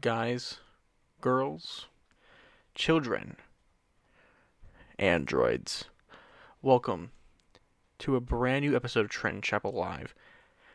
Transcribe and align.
guys, 0.00 0.58
girls, 1.20 1.86
children, 2.74 3.36
androids. 4.98 5.84
Welcome 6.62 7.10
to 7.98 8.16
a 8.16 8.20
brand 8.20 8.64
new 8.64 8.74
episode 8.74 9.04
of 9.04 9.10
Trenton 9.10 9.42
Chapel 9.42 9.72
Live. 9.72 10.14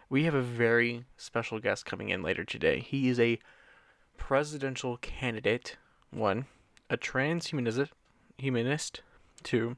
We 0.09 0.25
have 0.25 0.35
a 0.35 0.43
very 0.43 1.05
special 1.17 1.59
guest 1.59 1.87
coming 1.87 2.09
in 2.09 2.21
later 2.21 2.43
today. 2.43 2.79
He 2.79 3.09
is 3.09 3.19
a 3.19 3.39
presidential 4.15 4.97
candidate, 4.97 5.77
one, 6.11 6.45
a 6.91 6.97
transhumanist, 6.97 7.89
humanist, 8.37 9.01
two, 9.41 9.75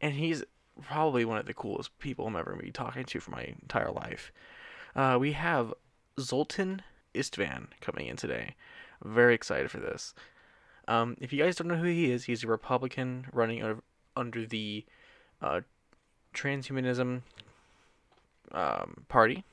and 0.00 0.14
he's 0.14 0.42
probably 0.82 1.24
one 1.24 1.38
of 1.38 1.46
the 1.46 1.54
coolest 1.54 1.96
people 2.00 2.26
I'm 2.26 2.34
ever 2.34 2.50
going 2.50 2.60
to 2.60 2.66
be 2.66 2.72
talking 2.72 3.04
to 3.04 3.20
for 3.20 3.30
my 3.30 3.54
entire 3.62 3.92
life. 3.92 4.32
Uh, 4.96 5.18
we 5.20 5.32
have 5.32 5.72
Zoltan 6.18 6.82
Istvan 7.14 7.68
coming 7.80 8.06
in 8.06 8.16
today. 8.16 8.54
very 9.04 9.34
excited 9.34 9.70
for 9.70 9.78
this. 9.78 10.14
Um, 10.88 11.16
if 11.20 11.32
you 11.32 11.42
guys 11.42 11.56
don't 11.56 11.68
know 11.68 11.76
who 11.76 11.84
he 11.84 12.10
is, 12.10 12.24
he's 12.24 12.44
a 12.44 12.48
Republican 12.48 13.26
running 13.32 13.80
under, 14.16 14.46
the 14.46 14.84
uh, 15.40 15.60
transhumanism 16.34 17.22
um, 18.52 19.04
party. 19.08 19.44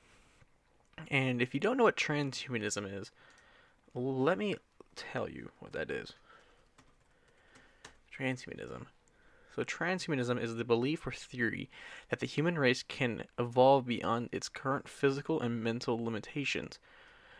And 1.10 1.42
if 1.42 1.54
you 1.54 1.60
don't 1.60 1.78
know 1.78 1.84
what 1.84 1.96
transhumanism 1.96 2.92
is, 2.92 3.12
let 3.94 4.38
me 4.38 4.56
tell 4.96 5.30
you 5.30 5.52
what 5.60 5.74
that 5.74 5.92
is. 5.92 6.14
Transhumanism. 8.18 8.88
So, 9.56 9.64
transhumanism 9.64 10.40
is 10.40 10.56
the 10.56 10.64
belief 10.64 11.08
or 11.08 11.12
theory 11.12 11.70
that 12.10 12.20
the 12.20 12.28
human 12.28 12.60
race 12.60 12.84
can 12.84 13.24
evolve 13.40 13.88
beyond 13.88 14.30
its 14.32 14.50
current 14.50 14.88
physical 14.88 15.42
and 15.42 15.64
mental 15.64 16.04
limitations, 16.04 16.78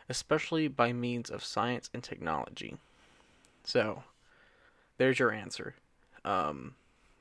especially 0.10 0.68
by 0.68 0.94
means 0.94 1.30
of 1.30 1.44
science 1.44 1.90
and 1.94 2.04
technology. 2.04 2.78
So, 3.64 4.04
there's 4.98 5.20
your 5.20 5.32
answer. 5.32 5.76
Um, 6.24 6.76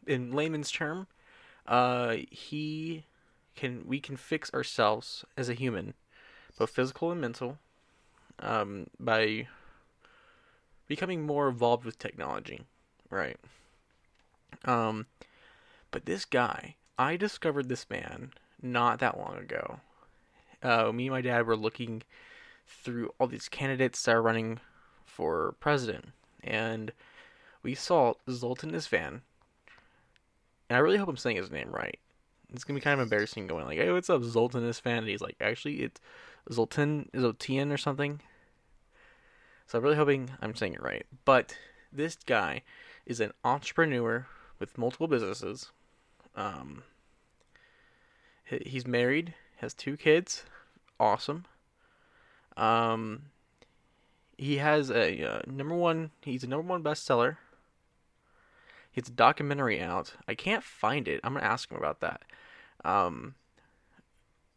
in 0.07 0.33
layman's 0.33 0.71
term, 0.71 1.07
uh, 1.67 2.17
he 2.31 3.05
can 3.55 3.85
we 3.87 4.01
can 4.01 4.17
fix 4.17 4.53
ourselves 4.53 5.25
as 5.37 5.49
a 5.49 5.55
human, 5.55 5.95
both 6.59 6.71
physical 6.71 7.11
and 7.11 7.21
mental, 7.21 7.59
um, 8.39 8.87
by 9.01 9.49
becoming 10.87 11.27
more 11.27 11.49
involved 11.49 11.85
with 11.85 11.99
technology, 11.99 12.63
right? 13.11 13.37
Um, 14.65 15.07
but 15.91 16.07
this 16.07 16.25
guy, 16.25 16.77
I 16.99 17.17
discovered 17.17 17.69
this 17.69 17.89
man 17.91 18.33
not 18.63 19.01
that 19.01 19.19
long 19.19 19.37
ago. 19.37 19.81
Uh, 20.63 20.93
me 20.93 21.07
and 21.07 21.15
my 21.15 21.21
dad 21.21 21.47
were 21.47 21.57
looking 21.57 22.03
through 22.67 23.13
all 23.19 23.27
these 23.27 23.49
candidates 23.49 24.03
that 24.03 24.15
are 24.17 24.23
running 24.23 24.61
for 25.05 25.55
president, 25.61 26.07
and 26.43 26.93
we 27.63 27.75
saw 27.75 28.15
Zoltan 28.31 28.73
Isvan. 28.73 29.21
And 30.69 30.77
I 30.77 30.79
really 30.79 30.99
hope 30.99 31.09
I'm 31.09 31.17
saying 31.17 31.37
his 31.37 31.51
name 31.51 31.71
right. 31.71 31.99
It's 32.53 32.65
gonna 32.65 32.79
be 32.79 32.83
kind 32.83 33.01
of 33.01 33.05
embarrassing 33.05 33.47
going 33.47 33.67
like, 33.67 33.79
"Hey, 33.79 33.91
what's 33.91 34.11
up, 34.11 34.23
Zoltan 34.23 34.63
Isvan?" 34.63 34.99
And 34.99 35.09
he's 35.09 35.21
like, 35.21 35.37
"Actually, 35.41 35.83
it's 35.83 36.01
Zoltan 36.53 37.11
Zotian 37.15 37.73
or 37.73 37.77
something." 37.77 38.21
So 39.67 39.79
I'm 39.79 39.85
really 39.85 39.97
hoping 39.97 40.31
I'm 40.41 40.55
saying 40.55 40.75
it 40.75 40.83
right. 40.83 41.07
But 41.25 41.57
this 41.93 42.17
guy 42.27 42.63
is 43.05 43.21
an 43.21 43.33
entrepreneur 43.45 44.27
with 44.59 44.79
multiple 44.79 45.09
businesses. 45.09 45.71
Um, 46.35 46.83
he's 48.45 48.87
married, 48.87 49.35
has 49.57 49.75
two 49.75 49.97
kids, 49.97 50.45
awesome. 51.01 51.47
Um, 52.57 53.27
he 54.37 54.59
has 54.59 54.91
a 54.91 55.23
uh, 55.23 55.41
number 55.47 55.75
one. 55.75 56.11
He's 56.23 56.45
a 56.45 56.49
number 56.49 56.67
one 56.67 56.83
bestseller. 56.83 57.37
Has 58.93 59.09
a 59.09 59.13
documentary 59.13 59.81
out. 59.81 60.15
I 60.27 60.35
can't 60.35 60.65
find 60.65 61.07
it. 61.07 61.21
I'm 61.23 61.35
gonna 61.35 61.45
ask 61.45 61.71
him 61.71 61.77
about 61.77 62.01
that. 62.01 62.23
Um, 62.85 63.35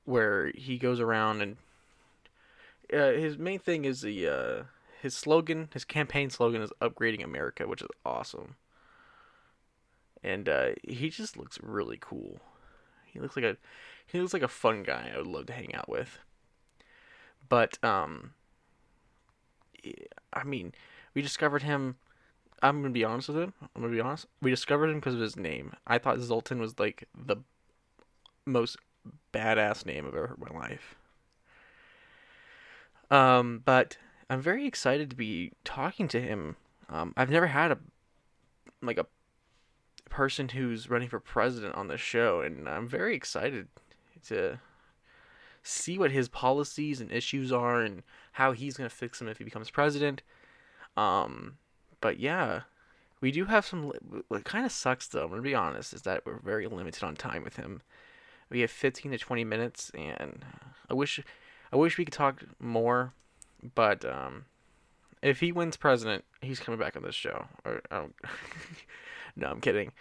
where 0.06 0.52
he 0.56 0.78
goes 0.78 1.00
around 1.00 1.42
and 1.42 1.58
uh, 2.94 3.12
his 3.12 3.38
main 3.38 3.60
thing 3.60 3.86
is 3.86 4.02
the 4.02 4.28
uh, 4.28 4.64
his 5.02 5.16
slogan, 5.16 5.70
his 5.74 5.84
campaign 5.84 6.30
slogan 6.30 6.62
is 6.62 6.72
"Upgrading 6.82 7.24
America," 7.24 7.68
which 7.68 7.82
is 7.82 7.90
awesome 8.06 8.56
and 10.24 10.50
uh, 10.50 10.70
he 10.88 11.10
just 11.10 11.38
looks 11.38 11.60
really 11.62 11.98
cool. 12.00 12.40
He 13.06 13.20
looks 13.20 13.36
like 13.36 13.46
a 13.46 13.58
he 14.06 14.20
looks 14.20 14.34
like 14.34 14.44
a 14.44 14.48
fun 14.48 14.84
guy. 14.84 15.12
I 15.14 15.18
would 15.18 15.28
love 15.28 15.46
to 15.48 15.54
hang 15.54 15.74
out 15.76 15.90
with. 15.90 16.20
But 17.48 17.84
um, 17.84 18.34
I 20.34 20.44
mean, 20.44 20.74
we 21.14 21.22
discovered 21.22 21.64
him. 21.64 21.96
I'm 22.62 22.82
gonna 22.82 22.94
be 22.94 23.06
honest 23.06 23.30
with 23.30 23.38
him. 23.38 23.54
I'm 23.62 23.82
gonna 23.82 23.94
be 23.94 24.02
honest. 24.02 24.26
We 24.42 24.52
discovered 24.52 24.90
him 24.90 25.00
because 25.00 25.16
of 25.16 25.22
his 25.22 25.38
name. 25.38 25.74
I 25.88 25.98
thought 25.98 26.20
Zoltan 26.20 26.60
was 26.60 26.78
like 26.78 27.08
the 27.18 27.38
most 28.46 28.78
badass 29.34 29.86
name 29.86 30.06
I've 30.06 30.16
ever 30.16 30.28
heard 30.28 30.38
in 30.40 30.56
my 30.56 30.60
life. 30.60 30.96
Um, 33.12 33.62
but 33.66 33.98
I'm 34.30 34.42
very 34.42 34.68
excited 34.68 35.10
to 35.10 35.16
be 35.16 35.54
talking 35.64 36.08
to 36.10 36.22
him. 36.22 36.58
Um, 36.90 37.14
I've 37.18 37.30
never 37.30 37.48
had 37.48 37.72
a 37.72 37.78
like 38.82 38.98
a 38.98 39.08
person 40.10 40.50
who's 40.50 40.90
running 40.90 41.10
for 41.10 41.20
president 41.20 41.76
on 41.76 41.88
the 41.88 41.98
show, 41.98 42.42
and 42.42 42.68
I'm 42.68 42.88
very 42.88 43.16
excited 43.16 43.68
to 44.28 44.60
see 45.70 45.98
what 45.98 46.12
his 46.12 46.28
policies 46.28 47.00
and 47.00 47.12
issues 47.12 47.52
are 47.52 47.82
and 47.82 48.04
how 48.34 48.52
he's 48.52 48.78
going 48.78 48.90
to 48.90 48.96
fix 48.96 49.20
them 49.20 49.28
if 49.28 49.38
he 49.38 49.44
becomes 49.44 49.70
president. 49.70 50.24
Um, 50.98 51.58
but 52.02 52.20
yeah, 52.20 52.62
we 53.22 53.32
do 53.32 53.46
have 53.46 53.66
some. 53.66 53.92
What 54.28 54.44
kind 54.44 54.66
of 54.66 54.72
sucks 54.72 55.08
though, 55.08 55.24
I'm 55.24 55.30
going 55.30 55.42
to 55.42 55.48
be 55.48 55.56
honest, 55.56 55.94
is 55.94 56.02
that 56.04 56.26
we're 56.26 56.40
very 56.40 56.68
limited 56.68 57.04
on 57.04 57.16
time 57.16 57.44
with 57.44 57.58
him. 57.58 57.82
We 58.50 58.62
have 58.62 58.72
15 58.72 59.12
to 59.12 59.18
20 59.18 59.44
minutes, 59.44 59.92
and 59.94 60.44
I 60.90 60.96
wish, 60.96 61.20
I 61.72 61.76
wish 61.76 61.98
we 61.98 62.06
could 62.06 62.14
talk 62.14 62.44
more, 62.60 63.14
but 63.76 64.04
um, 64.04 64.46
if 65.22 65.40
he 65.40 65.52
wins 65.52 65.78
president, 65.78 66.26
he's 66.42 66.60
coming 66.60 66.80
back 66.80 66.96
on 66.96 67.04
this 67.04 67.14
show. 67.14 67.46
Or 67.64 67.82
I 67.92 68.06
no, 69.36 69.48
I'm 69.48 69.62
kidding. 69.62 69.92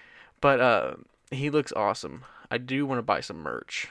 But 0.41 0.61
uh, 0.61 0.95
he 1.31 1.50
looks 1.50 1.73
awesome. 1.73 2.25
I 2.50 2.56
do 2.56 2.87
want 2.87 2.99
to 2.99 3.03
buy 3.03 3.21
some 3.21 3.39
merch. 3.39 3.89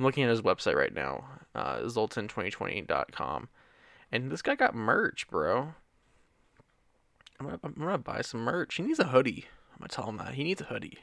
I'm 0.00 0.04
looking 0.04 0.24
at 0.24 0.30
his 0.30 0.40
website 0.40 0.76
right 0.76 0.94
now, 0.94 1.26
uh, 1.54 1.80
Zoltan2020.com, 1.80 3.48
and 4.10 4.32
this 4.32 4.40
guy 4.40 4.54
got 4.54 4.74
merch, 4.74 5.28
bro. 5.28 5.74
I'm 7.38 7.46
gonna, 7.46 7.60
I'm 7.62 7.74
gonna 7.74 7.98
buy 7.98 8.22
some 8.22 8.40
merch. 8.40 8.76
He 8.76 8.82
needs 8.82 8.98
a 8.98 9.08
hoodie. 9.08 9.44
I'm 9.74 9.80
gonna 9.80 9.88
tell 9.88 10.08
him 10.08 10.16
that 10.16 10.32
he 10.32 10.42
needs 10.42 10.62
a 10.62 10.64
hoodie. 10.64 11.00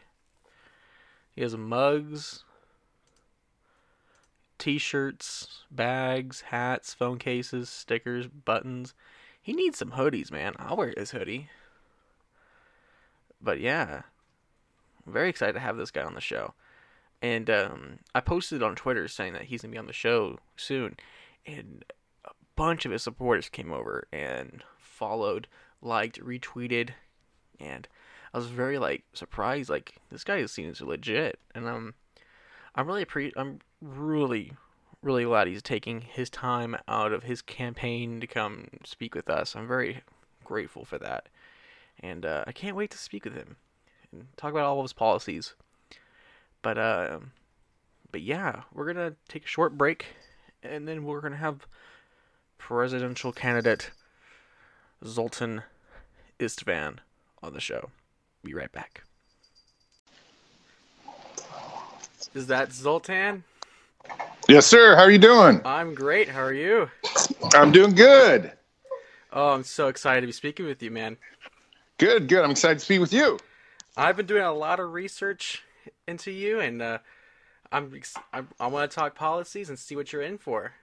He 1.36 1.44
has 1.44 1.56
mugs, 1.56 2.44
t-shirts, 4.58 5.66
bags, 5.70 6.42
hats, 6.42 6.96
phone 6.96 7.20
cases, 7.20 7.70
stickers, 7.70 8.26
buttons. 8.26 8.96
He 9.40 9.54
needs 9.54 9.78
some 9.78 9.92
hoodies, 9.92 10.32
man. 10.32 10.54
I'll 10.58 10.76
wear 10.76 10.96
his 10.98 11.12
hoodie 11.12 11.50
but 13.40 13.60
yeah, 13.60 14.02
I'm 15.06 15.14
very 15.14 15.30
excited 15.30 15.54
to 15.54 15.60
have 15.60 15.78
this 15.78 15.92
guy 15.92 16.04
on 16.04 16.16
the 16.16 16.22
show. 16.22 16.54
And 17.22 17.50
um, 17.50 18.00
I 18.14 18.20
posted 18.20 18.62
on 18.62 18.76
Twitter 18.76 19.08
saying 19.08 19.34
that 19.34 19.44
he's 19.44 19.62
gonna 19.62 19.72
be 19.72 19.78
on 19.78 19.88
the 19.88 19.94
show 19.94 20.38
soon, 20.56 20.98
and 21.46 21.84
a 22.26 22.32
bunch 22.56 22.86
of 22.86 22.92
his 22.92 23.04
supporters 23.04 23.50
came 23.50 23.72
over 23.72 24.08
and 24.12 24.64
followed, 24.78 25.48
liked, 25.82 26.20
retweeted, 26.22 26.92
and 27.60 27.88
I 28.34 28.38
was 28.38 28.48
very 28.48 28.78
like 28.78 29.04
surprised. 29.14 29.70
Like 29.70 29.96
this 30.12 30.24
guy 30.24 30.46
seems 30.46 30.82
legit, 30.82 31.40
and 31.56 31.68
I'm 31.68 31.96
I'm 32.76 32.88
really 32.88 33.06
pre 33.06 33.32
I'm 33.36 33.60
really 33.82 34.54
really 35.02 35.24
glad 35.24 35.48
he's 35.48 35.62
taking 35.62 36.02
his 36.02 36.30
time 36.30 36.76
out 36.88 37.14
of 37.14 37.24
his 37.24 37.42
campaign 37.42 38.20
to 38.20 38.28
come 38.28 38.68
speak 38.84 39.16
with 39.16 39.30
us. 39.30 39.56
I'm 39.56 39.68
very 39.68 40.02
grateful 40.44 40.86
for 40.86 40.98
that 40.98 41.30
and 42.00 42.26
uh, 42.26 42.44
I 42.46 42.52
can't 42.52 42.76
wait 42.76 42.92
to 42.92 42.98
speak 42.98 43.26
with 43.26 43.36
him 43.36 43.58
and 44.12 44.28
talk 44.38 44.52
about 44.52 44.66
all 44.66 44.80
of 44.80 44.84
his 44.84 44.94
policies. 44.94 45.56
But 46.68 46.78
uh, 46.78 47.20
but 48.12 48.20
yeah, 48.20 48.64
we're 48.74 48.92
gonna 48.92 49.14
take 49.30 49.46
a 49.46 49.48
short 49.48 49.78
break, 49.78 50.08
and 50.62 50.86
then 50.86 51.06
we're 51.06 51.22
gonna 51.22 51.38
have 51.38 51.66
presidential 52.58 53.32
candidate 53.32 53.92
Zoltan 55.02 55.62
Istvan 56.42 56.98
on 57.42 57.54
the 57.54 57.62
show. 57.62 57.90
Be 58.44 58.54
right 58.54 58.70
back. 58.70 59.04
Is 62.36 62.48
that 62.48 62.74
Zoltan? 62.74 63.46
Yes, 64.50 64.66
sir. 64.66 64.98
How 64.98 65.04
are 65.04 65.12
you 65.12 65.20
doing? 65.20 65.62
I'm 65.64 65.96
great. 65.96 66.28
How 66.28 66.42
are 66.42 66.52
you? 66.52 66.90
I'm 67.56 67.72
doing 67.72 67.96
good. 67.96 68.52
Oh, 69.32 69.52
I'm 69.52 69.64
so 69.64 69.88
excited 69.88 70.20
to 70.20 70.28
be 70.28 70.34
speaking 70.34 70.66
with 70.66 70.84
you, 70.84 70.92
man. 70.92 71.16
Good, 71.98 72.28
good. 72.28 72.44
I'm 72.44 72.52
excited 72.52 72.80
to 72.80 72.84
speak 72.84 73.00
with 73.00 73.14
you. 73.14 73.40
I've 73.96 74.18
been 74.18 74.26
doing 74.26 74.44
a 74.44 74.52
lot 74.52 74.82
of 74.82 74.92
research 74.92 75.64
into 76.08 76.32
you, 76.32 76.60
and 76.60 76.82
uh, 76.82 76.98
I'm 77.72 77.92
I, 78.34 78.44
I 78.60 78.68
want 78.68 78.90
to 78.90 78.96
talk 78.96 79.16
policies 79.16 79.70
and 79.70 79.78
see 79.78 79.96
what 79.96 80.12
you're 80.14 80.22
in 80.22 80.38
for. 80.38 80.74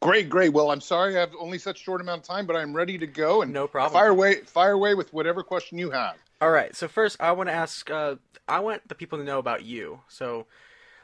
Great, 0.00 0.28
great. 0.28 0.52
Well, 0.52 0.70
I'm 0.70 0.80
sorry 0.80 1.16
I 1.16 1.20
have 1.20 1.32
only 1.38 1.58
such 1.58 1.78
short 1.82 2.00
amount 2.00 2.22
of 2.22 2.26
time, 2.26 2.46
but 2.46 2.56
I'm 2.56 2.74
ready 2.74 2.98
to 2.98 3.06
go 3.06 3.40
and 3.42 3.52
No 3.52 3.66
problem. 3.66 3.92
fire 3.98 4.10
away 4.10 4.40
fire 4.40 4.72
away 4.72 4.94
with 4.94 5.12
whatever 5.14 5.42
question 5.42 5.78
you 5.78 5.90
have. 5.90 6.16
All 6.40 6.50
right. 6.50 6.74
So 6.76 6.88
first, 6.88 7.16
I 7.20 7.32
want 7.32 7.48
to 7.48 7.54
ask. 7.54 7.90
Uh, 7.90 8.16
I 8.46 8.60
want 8.60 8.86
the 8.88 8.94
people 8.94 9.18
to 9.18 9.24
know 9.24 9.38
about 9.38 9.64
you. 9.64 10.00
So, 10.08 10.46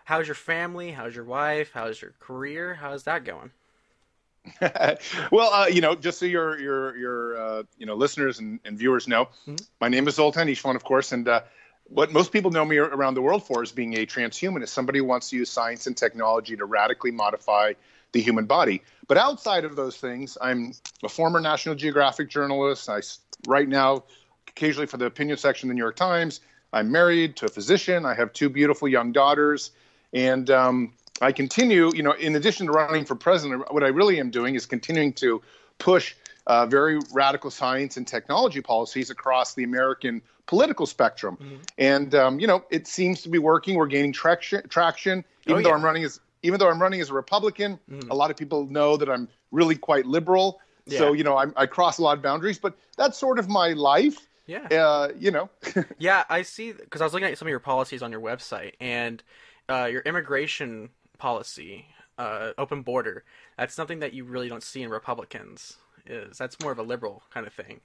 how's 0.05 0.27
your 0.29 0.35
family? 0.35 0.91
How's 0.93 1.15
your 1.15 1.25
wife? 1.25 1.71
How's 1.73 2.03
your 2.03 2.13
career? 2.21 2.75
How's 2.75 3.05
that 3.05 3.25
going? 3.25 3.53
well, 5.31 5.53
uh, 5.53 5.67
you 5.67 5.81
know, 5.81 5.95
just 5.95 6.19
so 6.19 6.27
your 6.27 6.59
your 6.59 6.97
your 6.97 7.37
uh, 7.41 7.63
you 7.79 7.87
know 7.87 7.95
listeners 7.95 8.39
and, 8.39 8.61
and 8.65 8.77
viewers 8.79 9.07
know, 9.09 9.29
Mhm. 9.47 9.67
my 9.81 9.89
name 9.89 10.09
is 10.09 10.17
Zoltan 10.17 10.49
Ishvan, 10.49 10.77
of 10.77 10.85
course, 10.85 11.13
and 11.13 11.27
uh, 11.29 11.43
what 11.91 12.13
most 12.13 12.33
people 12.33 12.51
know 12.51 12.65
me 12.65 12.79
around 12.79 13.15
the 13.15 13.23
world 13.23 13.45
for 13.45 13.63
is 13.63 13.73
being 13.73 13.95
a 13.95 14.07
transhumanist, 14.07 14.69
somebody 14.69 15.01
who 15.01 15.05
wants 15.05 15.31
to 15.31 15.37
use 15.37 15.51
science 15.51 15.87
and 15.87 15.97
technology 15.97 16.57
to 16.57 16.65
radically 16.65 17.11
modify 17.11 17.73
the 18.13 18.21
human 18.21 18.47
body. 18.47 18.83
But 19.09 19.19
outside 19.19 19.65
of 19.65 19.77
those 19.77 19.97
things, 19.97 20.39
I'm 20.41 20.73
a 21.03 21.09
former 21.09 21.41
National 21.41 21.75
Geographic 21.75 22.29
journalist. 22.29 22.89
I 22.89 23.01
right 23.47 23.69
now 23.69 24.05
occasionally 24.49 24.87
for 24.87 24.97
the 24.97 25.07
opinion 25.07 25.37
section 25.37 25.69
of 25.69 25.71
the 25.71 25.75
New 25.75 25.83
York 25.83 25.97
Times. 25.97 26.41
I'm 26.73 26.93
married 26.93 27.37
to 27.37 27.47
a 27.47 27.49
physician. 27.49 28.07
I 28.07 28.15
have 28.15 28.33
two 28.33 28.49
beautiful 28.49 28.87
young 28.87 29.11
daughters, 29.11 29.73
and 30.13 30.49
um, 30.51 30.93
I 31.21 31.33
continue. 31.33 31.93
You 31.95 32.05
know, 32.05 32.13
in 32.13 32.37
addition 32.37 32.67
to 32.67 32.73
running 32.73 33.05
for 33.05 33.17
president, 33.17 33.73
what 33.73 33.83
I 33.83 33.89
really 33.89 34.21
am 34.21 34.31
doing 34.31 34.55
is 34.55 34.67
continuing 34.67 35.13
to 35.15 35.43
push 35.79 36.15
uh, 36.47 36.67
very 36.67 36.99
radical 37.13 37.51
science 37.51 37.97
and 37.97 38.07
technology 38.07 38.61
policies 38.61 39.11
across 39.11 39.55
the 39.55 39.65
American 39.65 40.23
political 40.47 40.87
spectrum. 40.87 41.61
And 41.79 42.15
um, 42.15 42.41
you 42.41 42.47
know, 42.47 42.65
it 42.71 42.87
seems 42.87 43.23
to 43.23 43.29
be 43.29 43.39
working. 43.39 43.77
We're 43.77 43.87
gaining 43.87 44.13
traction. 44.13 44.69
Traction, 44.69 45.25
Oh, 45.47 45.53
even 45.53 45.63
though 45.63 45.71
yeah. 45.71 45.77
I'm 45.77 45.85
running 45.85 46.05
as 46.05 46.21
even 46.43 46.59
though 46.59 46.69
I'm 46.69 46.81
running 46.81 47.01
as 47.01 47.11
a 47.11 47.15
Republican. 47.15 47.79
Mhm. 47.91 48.11
A 48.11 48.15
lot 48.15 48.31
of 48.31 48.37
people 48.37 48.67
know 48.67 48.97
that 48.97 49.09
I'm 49.11 49.29
really 49.51 49.77
quite 49.77 50.07
liberal. 50.07 50.61
So 50.89 51.13
you 51.13 51.23
know, 51.23 51.37
I, 51.37 51.47
I 51.57 51.67
cross 51.67 51.99
a 51.99 52.03
lot 52.03 52.17
of 52.17 52.23
boundaries, 52.23 52.59
but 52.59 52.75
that's 52.97 53.17
sort 53.17 53.39
of 53.39 53.49
my 53.49 53.75
life. 53.75 54.27
Yeah. 54.47 54.67
Uh, 54.67 55.09
you 55.17 55.31
know, 55.31 55.49
Yeah, 55.99 56.25
I 56.29 56.43
see. 56.43 56.73
Because 56.73 57.01
I 57.01 57.05
was 57.05 57.13
looking 57.13 57.29
at 57.29 57.39
some 57.39 57.47
of 57.47 57.51
your 57.51 57.61
policies 57.61 58.03
on 58.03 58.11
your 58.11 58.21
website, 58.21 58.73
and 58.81 59.23
uh, 59.69 59.85
your 59.85 60.01
immigration 60.01 60.89
policy, 61.19 61.87
uh, 62.19 62.53
open 62.59 62.83
border. 62.83 63.23
That's 63.57 63.73
something 63.73 64.01
that 64.01 64.13
you 64.15 64.25
really 64.25 64.49
don't 64.49 64.65
see 64.65 64.83
in 64.83 64.91
Republicans. 64.91 65.77
Is 66.11 66.37
that's 66.39 66.59
more 66.61 66.73
of 66.73 66.79
a 66.79 66.83
liberal 66.83 67.23
kind 67.31 67.47
of 67.47 67.53
thing. 67.53 67.81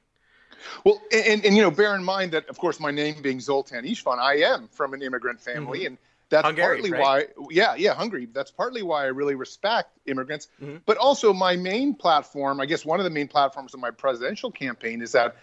well, 0.84 1.00
and, 1.12 1.46
and 1.46 1.56
you 1.56 1.62
know, 1.62 1.72
bear 1.72 1.96
in 1.96 2.04
mind 2.04 2.32
that, 2.32 2.48
of 2.50 2.58
course, 2.58 2.80
my 2.80 2.92
name 2.92 3.22
being 3.22 3.40
Zoltan 3.40 3.86
Ishvan, 3.86 4.18
I 4.20 4.36
am 4.38 4.68
from 4.70 4.94
an 4.94 5.02
immigrant 5.02 5.40
family, 5.40 5.86
and 5.86 5.98
that's 6.30 6.48
Mm-hmm. 6.48 6.60
Hungary, 6.60 6.66
partly 6.82 6.92
right? 6.92 7.30
why. 7.38 7.48
Yeah, 7.52 7.76
yeah, 7.76 7.94
Hungary. 7.94 8.26
That's 8.34 8.52
partly 8.52 8.82
why 8.82 9.04
I 9.04 9.08
really 9.08 9.36
respect 9.36 9.92
immigrants. 10.08 10.48
Mhm. 10.62 10.82
But 10.86 10.98
also, 10.98 11.34
my 11.34 11.56
main 11.56 11.94
platform, 11.94 12.60
I 12.60 12.66
guess, 12.66 12.84
one 12.84 13.00
of 13.00 13.04
the 13.04 13.10
main 13.12 13.28
platforms 13.28 13.74
of 13.76 13.80
my 13.80 13.92
presidential 13.92 14.52
campaign 14.52 15.02
is 15.02 15.12
that. 15.14 15.36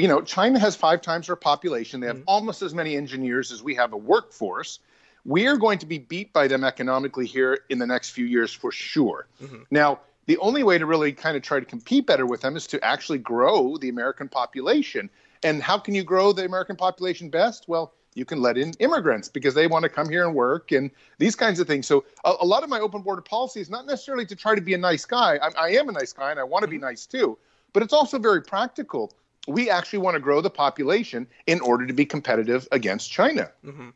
You 0.00 0.06
know, 0.06 0.22
China 0.22 0.60
has 0.60 0.76
five 0.76 1.02
times 1.02 1.28
our 1.28 1.34
population. 1.34 1.98
They 2.00 2.06
have 2.06 2.18
Mm-hmm. 2.18 2.28
almost 2.28 2.62
as 2.62 2.72
many 2.72 2.96
engineers 2.96 3.50
as 3.50 3.64
we 3.64 3.74
have 3.74 3.92
a 3.92 3.96
workforce. 3.96 4.78
We 5.24 5.48
are 5.48 5.56
going 5.56 5.78
to 5.80 5.86
be 5.86 5.98
beat 5.98 6.32
by 6.32 6.46
them 6.46 6.62
economically 6.62 7.26
here 7.26 7.58
in 7.68 7.80
the 7.80 7.86
next 7.86 8.10
few 8.10 8.24
years 8.24 8.52
for 8.52 8.70
sure. 8.70 9.26
Mhm. 9.42 9.66
Now, 9.72 9.98
the 10.28 10.38
only 10.38 10.62
way 10.62 10.78
to 10.78 10.86
really 10.86 11.12
kind 11.12 11.36
of 11.36 11.42
try 11.42 11.60
to 11.60 11.66
compete 11.66 12.06
better 12.06 12.26
with 12.26 12.42
them 12.42 12.56
is 12.56 12.68
to 12.68 12.84
actually 12.84 13.18
grow 13.18 13.78
the 13.78 13.90
American 13.90 14.28
population. 14.28 15.10
And 15.42 15.62
how 15.62 15.78
can 15.78 15.94
you 15.96 16.04
grow 16.04 16.32
the 16.32 16.46
American 16.46 16.76
population 16.76 17.30
best? 17.30 17.68
Well, 17.68 17.94
you 18.14 18.24
can 18.26 18.42
let 18.42 18.58
in 18.58 18.72
immigrants 18.80 19.28
because 19.28 19.54
they 19.54 19.66
want 19.68 19.84
to 19.84 19.88
come 19.88 20.08
here 20.10 20.26
and 20.26 20.34
work 20.36 20.72
and 20.72 20.90
these 21.18 21.36
kinds 21.36 21.60
of 21.60 21.66
things. 21.66 21.86
So, 21.88 22.04
a, 22.24 22.34
a 22.42 22.46
lot 22.46 22.64
of 22.64 22.70
my 22.70 22.80
open 22.80 23.02
border 23.02 23.22
policy 23.22 23.60
is 23.60 23.70
not 23.70 23.86
necessarily 23.86 24.26
to 24.26 24.36
try 24.36 24.54
to 24.54 24.60
be 24.60 24.74
a 24.74 24.78
nice 24.78 25.06
guy. 25.06 25.38
I, 25.42 25.66
I 25.66 25.70
am 25.70 25.88
a 25.88 25.92
nice 25.92 26.12
guy 26.12 26.30
and 26.30 26.40
I 26.40 26.44
want 26.44 26.62
to 26.64 26.68
be 26.68 26.78
nice 26.78 27.06
too, 27.06 27.38
but 27.72 27.82
it's 27.82 27.94
also 27.94 28.18
very 28.18 28.42
practical. 28.42 29.12
We 29.48 29.70
actually 29.70 30.00
want 30.00 30.16
to 30.16 30.20
grow 30.20 30.42
the 30.42 30.50
population 30.50 31.26
in 31.46 31.60
order 31.60 31.86
to 31.86 31.94
be 31.94 32.06
competitive 32.06 32.68
against 32.72 33.10
China. 33.10 33.52
hmm 33.64 33.90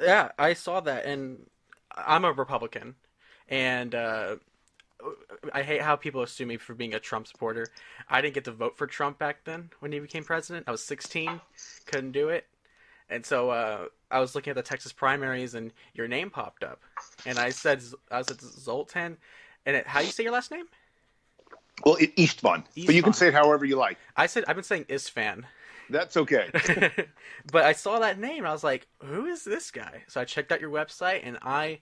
Yeah, 0.00 0.30
I 0.38 0.54
saw 0.54 0.80
that, 0.80 1.06
and 1.06 1.46
I'm 1.94 2.24
a 2.24 2.32
Republican, 2.32 2.96
and 3.48 3.94
uh, 3.94 4.36
I 5.52 5.62
hate 5.62 5.82
how 5.82 5.96
people 5.96 6.22
assume 6.22 6.48
me 6.48 6.56
for 6.56 6.74
being 6.74 6.94
a 6.94 6.98
Trump 6.98 7.26
supporter. 7.26 7.68
I 8.08 8.20
didn't 8.20 8.34
get 8.34 8.44
to 8.44 8.52
vote 8.52 8.76
for 8.76 8.86
Trump 8.86 9.18
back 9.18 9.44
then 9.44 9.70
when 9.80 9.92
he 9.92 9.98
became 9.98 10.24
president. 10.24 10.66
I 10.68 10.72
was 10.72 10.82
16, 10.82 11.40
couldn't 11.86 12.12
do 12.12 12.28
it, 12.28 12.46
and 13.10 13.24
so 13.24 13.50
uh, 13.50 13.86
I 14.10 14.20
was 14.20 14.34
looking 14.34 14.50
at 14.50 14.56
the 14.56 14.62
Texas 14.62 14.92
primaries, 14.92 15.54
and 15.54 15.72
your 15.94 16.08
name 16.08 16.30
popped 16.30 16.64
up, 16.64 16.80
and 17.24 17.38
I 17.38 17.50
said 17.50 17.82
I 18.10 18.22
said 18.22 18.40
Zoltan, 18.40 19.16
and 19.64 19.76
it, 19.76 19.86
how 19.86 20.00
do 20.00 20.06
you 20.06 20.12
say 20.12 20.22
your 20.22 20.32
last 20.32 20.50
name? 20.50 20.66
Well, 21.84 21.96
it, 21.96 22.16
Eastvan, 22.16 22.64
but 22.86 22.94
you 22.94 23.02
can 23.02 23.12
say 23.12 23.28
it 23.28 23.34
however 23.34 23.64
you 23.64 23.76
like. 23.76 23.98
I 24.16 24.26
said 24.26 24.44
I've 24.48 24.56
been 24.56 24.64
saying 24.64 24.84
Isfan. 24.84 25.44
That's 25.90 26.16
okay. 26.16 26.50
but 27.52 27.64
I 27.64 27.72
saw 27.72 27.98
that 27.98 28.18
name 28.18 28.38
and 28.38 28.48
I 28.48 28.52
was 28.52 28.64
like, 28.64 28.86
who 29.02 29.26
is 29.26 29.44
this 29.44 29.70
guy? 29.70 30.02
So 30.08 30.20
I 30.20 30.24
checked 30.24 30.52
out 30.52 30.60
your 30.60 30.70
website 30.70 31.20
and 31.22 31.38
I, 31.42 31.80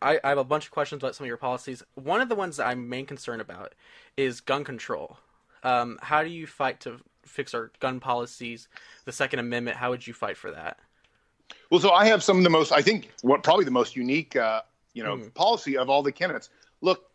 I, 0.00 0.20
I 0.22 0.28
have 0.28 0.38
a 0.38 0.44
bunch 0.44 0.66
of 0.66 0.70
questions 0.70 1.02
about 1.02 1.14
some 1.14 1.24
of 1.24 1.28
your 1.28 1.36
policies. 1.36 1.82
One 1.94 2.20
of 2.20 2.28
the 2.28 2.34
ones 2.34 2.56
that 2.56 2.66
I'm 2.66 2.88
main 2.88 3.06
concerned 3.06 3.40
about 3.40 3.74
is 4.16 4.40
gun 4.40 4.64
control. 4.64 5.18
Um, 5.64 5.98
how 6.02 6.22
do 6.22 6.28
you 6.28 6.46
fight 6.46 6.80
to 6.80 6.98
fix 7.24 7.52
our 7.54 7.72
gun 7.80 7.98
policies? 8.00 8.68
The 9.04 9.12
Second 9.12 9.40
Amendment. 9.40 9.76
How 9.76 9.90
would 9.90 10.06
you 10.06 10.14
fight 10.14 10.36
for 10.36 10.50
that? 10.52 10.78
Well, 11.70 11.80
so 11.80 11.90
I 11.90 12.06
have 12.06 12.22
some 12.22 12.38
of 12.38 12.44
the 12.44 12.50
most, 12.50 12.72
I 12.72 12.82
think, 12.82 13.10
what 13.22 13.42
probably 13.42 13.64
the 13.64 13.70
most 13.70 13.96
unique, 13.96 14.36
uh, 14.36 14.62
you 14.94 15.02
know, 15.02 15.16
Hmm. 15.16 15.28
policy 15.30 15.76
of 15.76 15.90
all 15.90 16.02
the 16.02 16.12
candidates. 16.12 16.50
Look, 16.80 17.10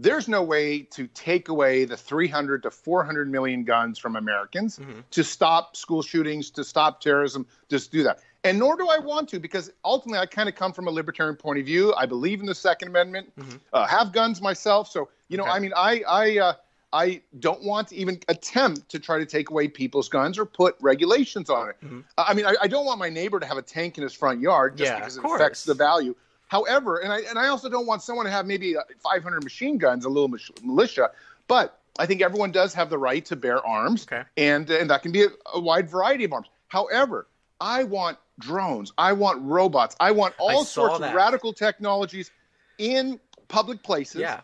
there's 0.00 0.28
no 0.28 0.42
way 0.42 0.82
to 0.82 1.06
take 1.08 1.48
away 1.48 1.84
the 1.84 1.96
300 1.96 2.62
to 2.64 2.70
400 2.70 3.30
million 3.30 3.64
guns 3.64 3.98
from 3.98 4.16
Americans 4.16 4.78
Mhm. 4.78 5.04
to 5.10 5.24
stop 5.24 5.76
school 5.76 6.02
shootings, 6.02 6.50
to 6.52 6.64
stop 6.64 7.00
terrorism, 7.00 7.46
just 7.68 7.90
do 7.92 8.02
that. 8.04 8.20
And 8.44 8.58
nor 8.58 8.76
do 8.76 8.88
I 8.88 8.98
want 8.98 9.28
to, 9.30 9.40
because 9.40 9.72
ultimately 9.84 10.20
I 10.20 10.26
kind 10.26 10.48
of 10.48 10.54
come 10.54 10.72
from 10.72 10.86
a 10.86 10.90
libertarian 10.90 11.36
point 11.36 11.58
of 11.58 11.66
view. 11.66 11.92
I 11.94 12.06
believe 12.06 12.40
in 12.40 12.46
the 12.46 12.54
Second 12.54 12.88
Amendment, 12.88 13.32
Mhm. 13.36 13.60
uh, 13.72 13.86
have 13.86 14.12
guns 14.12 14.40
myself. 14.40 14.88
So, 14.90 15.08
you 15.28 15.36
know, 15.36 15.42
Okay. 15.44 15.52
I 15.52 15.58
mean, 15.58 15.72
I, 15.76 16.02
I, 16.06 16.38
uh, 16.38 16.52
I 16.92 17.20
don't 17.40 17.62
want 17.64 17.88
to 17.88 17.96
even 17.96 18.20
attempt 18.28 18.88
to 18.90 18.98
try 18.98 19.18
to 19.18 19.26
take 19.26 19.50
away 19.50 19.68
people's 19.68 20.08
guns 20.08 20.38
or 20.38 20.46
put 20.46 20.76
regulations 20.80 21.50
on 21.50 21.68
it. 21.70 21.76
Mhm. 21.84 22.04
I 22.16 22.32
mean, 22.32 22.46
I, 22.46 22.54
I 22.62 22.68
don't 22.68 22.86
want 22.86 22.98
my 22.98 23.10
neighbor 23.10 23.40
to 23.40 23.44
have 23.46 23.58
a 23.58 23.62
tank 23.62 23.98
in 23.98 24.02
his 24.04 24.14
front 24.14 24.40
yard 24.40 24.76
just 24.78 24.88
Yeah, 24.90 24.98
because 24.98 25.16
it 25.18 25.24
affects 25.24 25.64
the 25.64 25.74
value. 25.74 26.14
However, 26.46 26.98
and 26.98 27.12
I 27.12 27.18
and 27.28 27.38
I 27.38 27.48
also 27.48 27.68
don't 27.68 27.84
want 27.86 28.02
someone 28.02 28.24
to 28.24 28.32
have 28.32 28.46
maybe 28.46 28.74
uh, 28.74 28.80
500 29.02 29.44
machine 29.44 29.76
guns, 29.76 30.06
a 30.06 30.08
little 30.08 30.34
militia. 30.62 31.10
But 31.46 31.78
I 31.98 32.06
think 32.06 32.22
everyone 32.22 32.52
does 32.52 32.72
have 32.72 32.88
the 32.88 32.96
right 32.96 33.22
to 33.26 33.36
bear 33.36 33.66
arms, 33.66 34.04
Okay. 34.10 34.22
and 34.38 34.70
and 34.70 34.88
that 34.88 35.02
can 35.02 35.12
be 35.12 35.24
a, 35.24 35.28
a 35.52 35.60
wide 35.60 35.90
variety 35.90 36.24
of 36.24 36.32
arms. 36.32 36.46
However, 36.68 37.26
I 37.60 37.84
want 37.84 38.18
drones, 38.38 38.92
I 38.98 39.12
want 39.12 39.42
robots, 39.42 39.96
I 40.00 40.12
want 40.12 40.34
all 40.38 40.60
I 40.60 40.64
sorts 40.64 41.00
of 41.00 41.12
radical 41.14 41.52
technologies 41.52 42.30
in 42.78 43.18
public 43.48 43.82
places. 43.82 44.20
Yeah. 44.20 44.40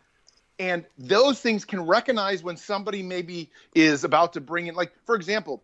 and 0.61 0.85
those 0.99 1.41
things 1.41 1.65
can 1.65 1.85
recognize 1.85 2.43
when 2.45 2.57
somebody 2.57 3.03
maybe 3.03 3.51
is 3.75 4.05
about 4.05 4.33
to 4.33 4.41
bring 4.41 4.69
in 4.69 4.75
like 4.77 4.93
for 5.05 5.17
example 5.17 5.63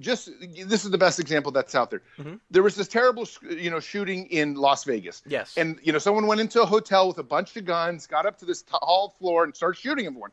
just 0.00 0.30
this 0.66 0.84
is 0.86 0.90
the 0.90 0.96
best 0.96 1.20
example 1.20 1.52
that's 1.52 1.74
out 1.74 1.90
there. 1.90 2.02
Mhm. 2.18 2.40
there 2.50 2.62
was 2.62 2.74
this 2.74 2.88
terrible 2.88 3.28
you 3.50 3.70
know 3.70 3.78
shooting 3.78 4.26
in 4.28 4.54
las 4.54 4.84
vegas. 4.84 5.22
Yes. 5.26 5.54
and 5.58 5.78
you 5.82 5.92
know 5.92 5.98
someone 5.98 6.26
went 6.26 6.40
into 6.40 6.62
a 6.62 6.66
hotel 6.66 7.08
with 7.08 7.18
a 7.18 7.22
bunch 7.22 7.56
of 7.56 7.64
guns 7.66 8.06
got 8.06 8.24
up 8.26 8.38
to 8.38 8.46
this 8.46 8.64
hall 8.70 9.14
floor 9.18 9.44
and 9.44 9.54
started 9.54 9.78
shooting 9.80 10.06
everyone. 10.06 10.30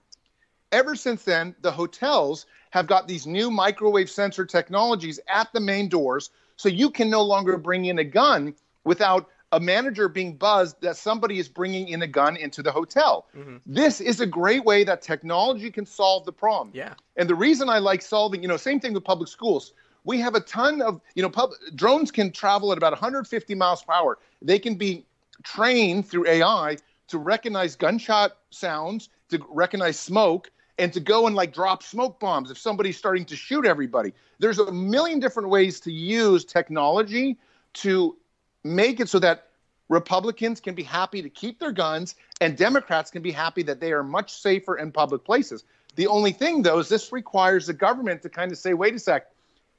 Ever 0.72 0.96
since 0.96 1.24
then 1.24 1.56
the 1.62 1.72
hotels 1.72 2.46
have 2.72 2.88
got 2.88 3.08
these 3.08 3.28
new 3.28 3.52
microwave 3.52 4.10
sensor 4.10 4.46
technologies 4.46 5.20
at 5.28 5.52
the 5.52 5.60
main 5.60 5.90
doors 5.90 6.30
so 6.60 6.68
you 6.68 6.90
can 6.90 7.10
no 7.10 7.24
longer 7.24 7.58
bring 7.58 7.86
in 7.86 8.00
a 8.00 8.04
gun 8.04 8.54
without 8.84 9.30
a 9.54 9.60
manager 9.62 10.10
being 10.10 10.36
buzzed 10.36 10.76
that 10.82 10.98
somebody 10.98 11.40
is 11.40 11.48
bringing 11.48 11.88
in 11.88 12.02
a 12.02 12.08
gun 12.08 12.36
into 12.36 12.62
the 12.62 12.72
hotel 12.72 13.28
Mhm. 13.34 13.62
this 13.66 14.02
is 14.02 14.20
a 14.20 14.26
great 14.26 14.66
way 14.66 14.84
that 14.84 15.02
technology 15.02 15.72
can 15.72 15.86
solve 15.86 16.26
the 16.26 16.34
problem 16.34 16.72
Yeah. 16.74 16.96
and 17.16 17.30
the 17.30 17.36
reason 17.48 17.70
I 17.70 17.80
like 17.80 18.02
solving, 18.02 18.42
you 18.42 18.50
know, 18.50 18.58
same 18.58 18.80
thing 18.82 18.94
with 18.94 19.06
public 19.06 19.30
schools. 19.30 19.74
We 20.04 20.20
have 20.20 20.36
a 20.36 20.42
ton 20.42 20.82
of, 20.82 21.02
you 21.16 21.24
know, 21.24 21.30
pub, 21.30 21.52
drones 21.76 22.12
can 22.12 22.32
travel 22.32 22.72
at 22.74 22.78
about 22.78 22.94
150 22.94 23.56
miles 23.56 23.82
per 23.84 23.94
hour. 23.94 24.18
They 24.42 24.60
can 24.60 24.76
be 24.76 25.06
trained 25.44 26.08
through 26.10 26.28
AI 26.28 26.78
to 27.08 27.18
recognize 27.18 27.76
gunshot 27.76 28.38
sounds, 28.50 29.10
to 29.30 29.38
recognize 29.50 29.98
smoke, 30.00 30.52
and 30.80 30.94
to 30.94 31.00
go 31.00 31.28
and 31.28 31.36
like 31.36 31.54
drop 31.54 31.84
smoke 31.84 32.20
bombs 32.20 32.50
if 32.50 32.58
somebody's 32.58 32.98
starting 32.98 33.26
to 33.26 33.36
shoot 33.36 33.66
everybody. 33.66 34.14
There's 34.40 34.58
a 34.58 34.72
million 34.72 35.20
different 35.20 35.50
ways 35.50 35.80
to 35.82 35.92
use 35.92 36.46
technology 36.46 37.38
to 37.74 38.18
make 38.64 39.00
it 39.00 39.10
so 39.10 39.20
that 39.20 39.48
Republicans 39.90 40.62
can 40.62 40.76
be 40.76 40.84
happy 40.84 41.22
to 41.22 41.30
keep 41.30 41.60
their 41.60 41.74
guns 41.74 42.16
and 42.40 42.56
Democrats 42.56 43.12
can 43.12 43.22
be 43.22 43.32
happy 43.32 43.62
that 43.64 43.82
they 43.82 43.92
are 43.92 44.04
much 44.04 44.32
safer 44.32 44.78
in 44.78 44.92
public 44.92 45.24
places. 45.26 45.66
The 45.96 46.08
only 46.08 46.32
thing, 46.32 46.62
though, 46.62 46.80
is 46.80 46.88
this 46.88 47.12
requires 47.12 47.68
the 47.68 47.74
government 47.74 48.22
to 48.22 48.30
kind 48.30 48.52
of 48.52 48.58
say, 48.58 48.74
wait 48.74 48.96
a 48.96 49.00
sec, 49.00 49.28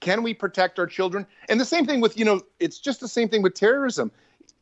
can 0.00 0.22
we 0.22 0.34
protect 0.34 0.78
our 0.78 0.86
children? 0.86 1.26
And 1.48 1.58
the 1.58 1.64
same 1.64 1.86
thing 1.86 2.00
with, 2.00 2.18
you 2.18 2.24
know, 2.24 2.42
it's 2.58 2.78
just 2.78 3.00
the 3.00 3.08
same 3.08 3.28
thing 3.28 3.42
with 3.42 3.54
terrorism. 3.54 4.10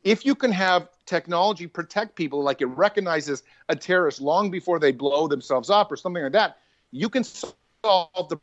If 0.05 0.25
you 0.25 0.35
can 0.35 0.53
have 0.53 0.89
technology 1.07 1.67
protect 1.67 2.15
people, 2.15 2.43
like 2.43 2.61
it 2.61 2.67
recognizes 2.67 3.43
a 3.69 3.77
terrorist 3.77 4.21
long 4.21 4.51
before 4.51 4.79
they 4.79 4.93
blow 4.93 5.29
themselves 5.29 5.71
up 5.71 5.91
or 5.91 5.97
something 5.97 6.23
like 6.23 6.33
that, 6.33 6.59
you 6.91 7.09
can 7.09 7.25
solve 7.25 8.29
the 8.29 8.39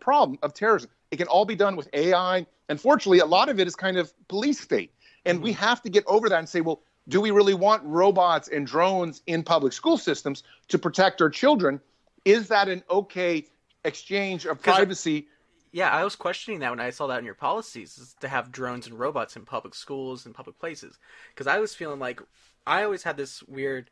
problem 0.00 0.38
of 0.42 0.54
terrorism. 0.54 0.90
It 1.10 1.16
can 1.16 1.28
all 1.28 1.44
be 1.44 1.54
done 1.54 1.76
with 1.76 1.88
AI. 1.92 2.46
Unfortunately, 2.68 3.20
a 3.20 3.26
lot 3.26 3.48
of 3.48 3.60
it 3.60 3.66
is 3.66 3.76
kind 3.76 3.96
of 3.96 4.12
police 4.28 4.60
state. 4.60 4.92
And 5.24 5.42
we 5.42 5.52
mm-hmm. 5.52 5.64
have 5.64 5.82
to 5.82 5.90
get 5.90 6.04
over 6.06 6.28
that 6.28 6.38
and 6.38 6.48
say, 6.48 6.60
well, 6.60 6.80
do 7.08 7.20
we 7.20 7.30
really 7.30 7.54
want 7.54 7.82
robots 7.84 8.48
and 8.48 8.66
drones 8.66 9.22
in 9.26 9.42
public 9.42 9.72
school 9.72 9.96
systems 9.96 10.42
to 10.68 10.78
protect 10.78 11.22
our 11.22 11.30
children? 11.30 11.80
Is 12.24 12.48
that 12.48 12.68
an 12.68 12.82
okay 12.90 13.46
exchange 13.84 14.46
of 14.46 14.60
privacy? 14.60 15.28
Yeah, 15.72 15.90
I 15.90 16.04
was 16.04 16.16
questioning 16.16 16.60
that 16.60 16.70
when 16.70 16.80
I 16.80 16.90
saw 16.90 17.06
that 17.08 17.18
in 17.18 17.24
your 17.24 17.34
policies 17.34 17.98
is 17.98 18.14
to 18.20 18.28
have 18.28 18.52
drones 18.52 18.86
and 18.86 18.98
robots 18.98 19.36
in 19.36 19.44
public 19.44 19.74
schools 19.74 20.24
and 20.26 20.34
public 20.34 20.58
places. 20.58 20.98
Because 21.34 21.46
I 21.46 21.58
was 21.58 21.74
feeling 21.74 21.98
like 21.98 22.20
I 22.66 22.82
always 22.84 23.02
had 23.02 23.16
this 23.16 23.42
weird 23.42 23.90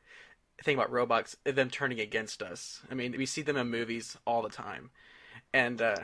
thing 0.62 0.76
about 0.76 0.90
robots, 0.90 1.36
them 1.44 1.68
turning 1.70 2.00
against 2.00 2.42
us. 2.42 2.80
I 2.90 2.94
mean, 2.94 3.14
we 3.18 3.26
see 3.26 3.42
them 3.42 3.56
in 3.56 3.70
movies 3.70 4.16
all 4.26 4.40
the 4.42 4.48
time, 4.48 4.90
and 5.52 5.82
uh, 5.82 5.96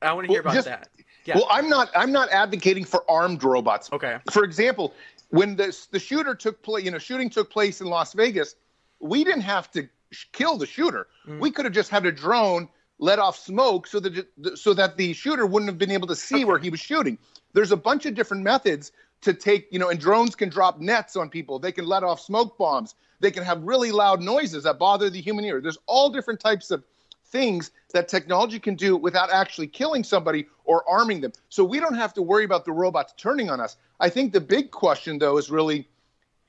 I 0.00 0.12
want 0.12 0.26
to 0.28 0.32
hear 0.32 0.42
Well, 0.42 0.52
about 0.52 0.54
just- 0.64 0.68
that. 0.68 0.88
Yeah. 1.26 1.34
Well, 1.36 1.48
I'm 1.50 1.68
not. 1.68 1.90
I'm 1.94 2.12
not 2.12 2.30
advocating 2.30 2.84
for 2.86 3.04
armed 3.10 3.44
robots. 3.44 3.92
Okay. 3.92 4.16
For 4.30 4.42
example, 4.42 4.94
when 5.28 5.54
the 5.54 5.76
the 5.90 5.98
shooter 5.98 6.34
took 6.34 6.62
place, 6.62 6.82
you 6.84 6.90
know, 6.90 6.98
shooting 6.98 7.28
took 7.28 7.50
place 7.50 7.82
in 7.82 7.88
Las 7.88 8.14
Vegas, 8.14 8.54
we 9.00 9.22
didn't 9.22 9.42
have 9.42 9.70
to 9.72 9.86
sh- 10.12 10.24
kill 10.32 10.56
the 10.56 10.66
shooter. 10.66 11.08
We 11.38 11.50
could 11.50 11.66
have 11.66 11.74
just 11.74 11.90
had 11.90 12.06
a 12.06 12.12
drone 12.12 12.70
let 13.00 13.18
off 13.18 13.36
smoke 13.36 13.86
so 13.86 13.98
that 13.98 14.26
so 14.54 14.74
that 14.74 14.96
the 14.96 15.12
shooter 15.14 15.46
wouldn't 15.46 15.70
have 15.70 15.78
been 15.78 15.90
able 15.90 16.06
to 16.06 16.14
see 16.14 16.44
where 16.44 16.58
he 16.58 16.70
was 16.70 16.80
shooting. 16.80 17.18
There's 17.54 17.72
a 17.72 17.76
bunch 17.76 18.06
of 18.06 18.14
different 18.14 18.44
methods 18.44 18.92
to 19.22 19.34
take, 19.34 19.66
you 19.70 19.78
know, 19.78 19.88
and 19.88 19.98
drones 19.98 20.34
can 20.34 20.48
drop 20.50 20.78
nets 20.78 21.16
on 21.16 21.28
people. 21.30 21.58
They 21.58 21.72
can 21.72 21.86
let 21.86 22.04
off 22.04 22.20
smoke 22.20 22.56
bombs. 22.56 22.94
They 23.18 23.30
can 23.30 23.42
have 23.42 23.62
really 23.62 23.90
loud 23.90 24.20
noises 24.20 24.64
that 24.64 24.78
bother 24.78 25.10
the 25.10 25.20
human 25.20 25.44
ear. 25.44 25.60
There's 25.60 25.78
all 25.86 26.10
different 26.10 26.40
types 26.40 26.70
of 26.70 26.84
things 27.26 27.70
that 27.92 28.08
technology 28.08 28.58
can 28.58 28.74
do 28.74 28.96
without 28.96 29.30
actually 29.30 29.66
killing 29.66 30.04
somebody 30.04 30.46
or 30.64 30.88
arming 30.88 31.20
them. 31.20 31.32
So 31.48 31.64
we 31.64 31.80
don't 31.80 31.94
have 31.94 32.14
to 32.14 32.22
worry 32.22 32.44
about 32.44 32.64
the 32.64 32.72
robots 32.72 33.14
turning 33.16 33.50
on 33.50 33.60
us. 33.60 33.76
I 33.98 34.08
think 34.08 34.32
the 34.32 34.40
big 34.40 34.70
question, 34.70 35.18
though, 35.18 35.38
is 35.38 35.50
really 35.50 35.88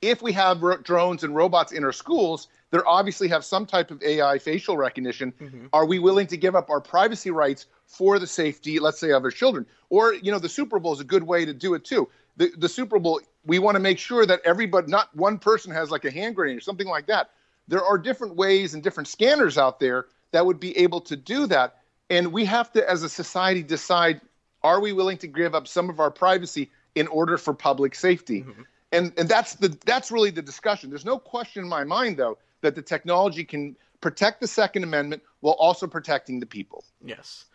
if 0.01 0.21
we 0.21 0.33
have 0.33 0.61
ro- 0.61 0.77
drones 0.77 1.23
and 1.23 1.35
robots 1.35 1.71
in 1.71 1.83
our 1.83 1.91
schools, 1.91 2.47
they 2.71 2.79
obviously 2.85 3.27
have 3.27 3.45
some 3.45 3.65
type 3.65 3.91
of 3.91 4.01
AI 4.01 4.39
facial 4.39 4.77
recognition. 4.77 5.33
Mm-hmm. 5.33 5.67
Are 5.73 5.85
we 5.85 5.99
willing 5.99 6.27
to 6.27 6.37
give 6.37 6.55
up 6.55 6.69
our 6.69 6.81
privacy 6.81 7.29
rights 7.29 7.67
for 7.85 8.17
the 8.17 8.27
safety, 8.27 8.79
let's 8.79 8.99
say, 8.99 9.11
of 9.11 9.23
our 9.23 9.31
children? 9.31 9.65
Or, 9.89 10.13
you 10.13 10.31
know, 10.31 10.39
the 10.39 10.49
Super 10.49 10.79
Bowl 10.79 10.93
is 10.93 11.01
a 11.01 11.05
good 11.05 11.23
way 11.23 11.45
to 11.45 11.53
do 11.53 11.73
it 11.73 11.83
too. 11.83 12.09
The, 12.37 12.51
the 12.57 12.69
Super 12.69 12.97
Bowl, 12.97 13.19
we 13.45 13.59
want 13.59 13.75
to 13.75 13.81
make 13.81 13.99
sure 13.99 14.25
that 14.25 14.39
everybody, 14.45 14.89
not 14.89 15.13
one 15.15 15.37
person 15.37 15.71
has 15.73 15.91
like 15.91 16.05
a 16.05 16.11
hand 16.11 16.35
grenade 16.35 16.57
or 16.57 16.61
something 16.61 16.87
like 16.87 17.07
that. 17.07 17.31
There 17.67 17.83
are 17.83 17.97
different 17.97 18.35
ways 18.35 18.73
and 18.73 18.81
different 18.81 19.07
scanners 19.07 19.57
out 19.57 19.79
there 19.79 20.05
that 20.31 20.45
would 20.45 20.59
be 20.59 20.77
able 20.77 21.01
to 21.01 21.17
do 21.17 21.47
that. 21.47 21.77
And 22.09 22.31
we 22.31 22.45
have 22.45 22.71
to, 22.73 22.89
as 22.89 23.03
a 23.03 23.09
society, 23.09 23.63
decide 23.63 24.21
are 24.63 24.79
we 24.79 24.93
willing 24.93 25.17
to 25.17 25.27
give 25.27 25.55
up 25.55 25.67
some 25.67 25.89
of 25.89 25.99
our 25.99 26.11
privacy 26.11 26.71
in 26.95 27.07
order 27.07 27.37
for 27.37 27.53
public 27.53 27.95
safety? 27.95 28.41
Mm-hmm. 28.41 28.61
And, 28.93 29.13
and 29.17 29.29
that's 29.29 29.55
the 29.55 29.75
that's 29.85 30.11
really 30.11 30.31
the 30.31 30.41
discussion. 30.41 30.89
There's 30.89 31.05
no 31.05 31.17
question 31.17 31.63
in 31.63 31.69
my 31.69 31.85
mind, 31.85 32.17
though, 32.17 32.37
that 32.61 32.75
the 32.75 32.81
technology 32.81 33.43
can 33.43 33.75
protect 33.99 34.41
the 34.41 34.47
Second 34.47 34.83
Amendment 34.83 35.21
while 35.41 35.55
also 35.55 35.87
protecting 35.87 36.39
the 36.39 36.45
people. 36.45 36.83
Yes, 37.03 37.45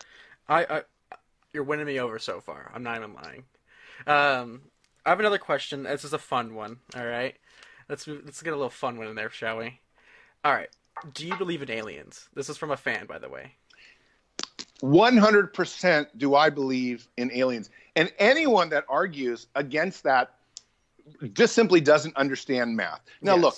I, 0.48 0.64
I 0.64 0.82
you're 1.52 1.64
winning 1.64 1.86
me 1.86 1.98
over 2.00 2.18
so 2.18 2.40
far. 2.40 2.70
I'm 2.74 2.82
not 2.82 2.98
even 2.98 3.14
lying. 3.14 3.44
Um, 4.06 4.62
I 5.04 5.10
have 5.10 5.20
another 5.20 5.38
question. 5.38 5.84
This 5.84 6.04
is 6.04 6.12
a 6.12 6.18
fun 6.18 6.54
one. 6.54 6.78
All 6.94 7.06
right, 7.06 7.34
let's 7.88 8.06
let's 8.06 8.42
get 8.42 8.52
a 8.52 8.56
little 8.56 8.70
fun 8.70 8.98
one 8.98 9.08
in 9.08 9.16
there, 9.16 9.30
shall 9.30 9.58
we? 9.58 9.80
All 10.44 10.52
right. 10.52 10.68
Do 11.12 11.26
you 11.26 11.36
believe 11.36 11.62
in 11.62 11.70
aliens? 11.70 12.28
This 12.34 12.48
is 12.48 12.56
from 12.56 12.70
a 12.70 12.76
fan, 12.76 13.06
by 13.06 13.18
the 13.18 13.28
way. 13.28 13.52
100% 14.82 16.06
do 16.16 16.34
I 16.34 16.50
believe 16.50 17.08
in 17.16 17.30
aliens. 17.32 17.70
And 17.96 18.12
anyone 18.18 18.68
that 18.70 18.84
argues 18.88 19.46
against 19.54 20.02
that 20.04 20.34
just 21.32 21.54
simply 21.54 21.80
doesn't 21.80 22.16
understand 22.16 22.76
math. 22.76 23.00
Now, 23.22 23.34
Yes. 23.34 23.42
look, 23.42 23.56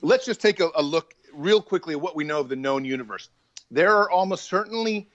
let's 0.00 0.24
just 0.24 0.40
take 0.40 0.60
a, 0.60 0.70
a 0.74 0.82
look 0.82 1.14
real 1.32 1.62
quickly 1.62 1.94
at 1.94 2.00
what 2.00 2.16
we 2.16 2.24
know 2.24 2.40
of 2.40 2.48
the 2.48 2.56
known 2.56 2.84
universe. 2.84 3.28
There 3.70 3.94
are 3.96 4.10
almost 4.10 4.44
certainly 4.44 5.08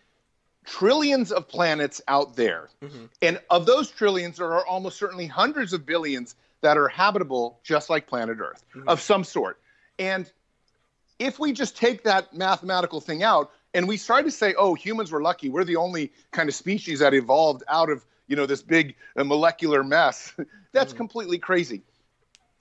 trillions 0.65 1.31
of 1.31 1.47
planets 1.47 2.01
out 2.07 2.35
there. 2.35 2.69
Mm-hmm. 2.81 3.05
And 3.21 3.41
of 3.49 3.65
those 3.65 3.89
trillions, 3.89 4.37
there 4.37 4.53
are 4.53 4.65
almost 4.65 4.97
certainly 4.97 5.27
hundreds 5.27 5.73
of 5.73 5.85
billions 5.85 6.35
that 6.61 6.77
are 6.77 6.87
habitable, 6.87 7.59
just 7.63 7.89
like 7.89 8.07
planet 8.07 8.37
Earth, 8.39 8.63
mm-hmm. 8.75 8.87
of 8.87 9.01
some 9.01 9.23
sort. 9.23 9.59
And 9.99 10.31
if 11.19 11.39
we 11.39 11.51
just 11.51 11.75
take 11.75 12.03
that 12.03 12.33
mathematical 12.33 13.01
thing 13.01 13.23
out 13.23 13.51
and 13.73 13.87
we 13.87 13.97
try 13.97 14.21
to 14.21 14.31
say, 14.31 14.53
oh, 14.57 14.73
humans 14.73 15.11
were 15.11 15.21
lucky, 15.21 15.49
we're 15.49 15.63
the 15.63 15.75
only 15.75 16.11
kind 16.31 16.47
of 16.47 16.55
species 16.55 16.99
that 16.99 17.13
evolved 17.13 17.63
out 17.67 17.89
of 17.89 18.05
you 18.27 18.35
know 18.35 18.45
this 18.45 18.61
big 18.61 18.95
uh, 19.15 19.23
molecular 19.23 19.83
mess, 19.83 20.33
that's 20.71 20.93
mm. 20.93 20.97
completely 20.97 21.37
crazy. 21.37 21.83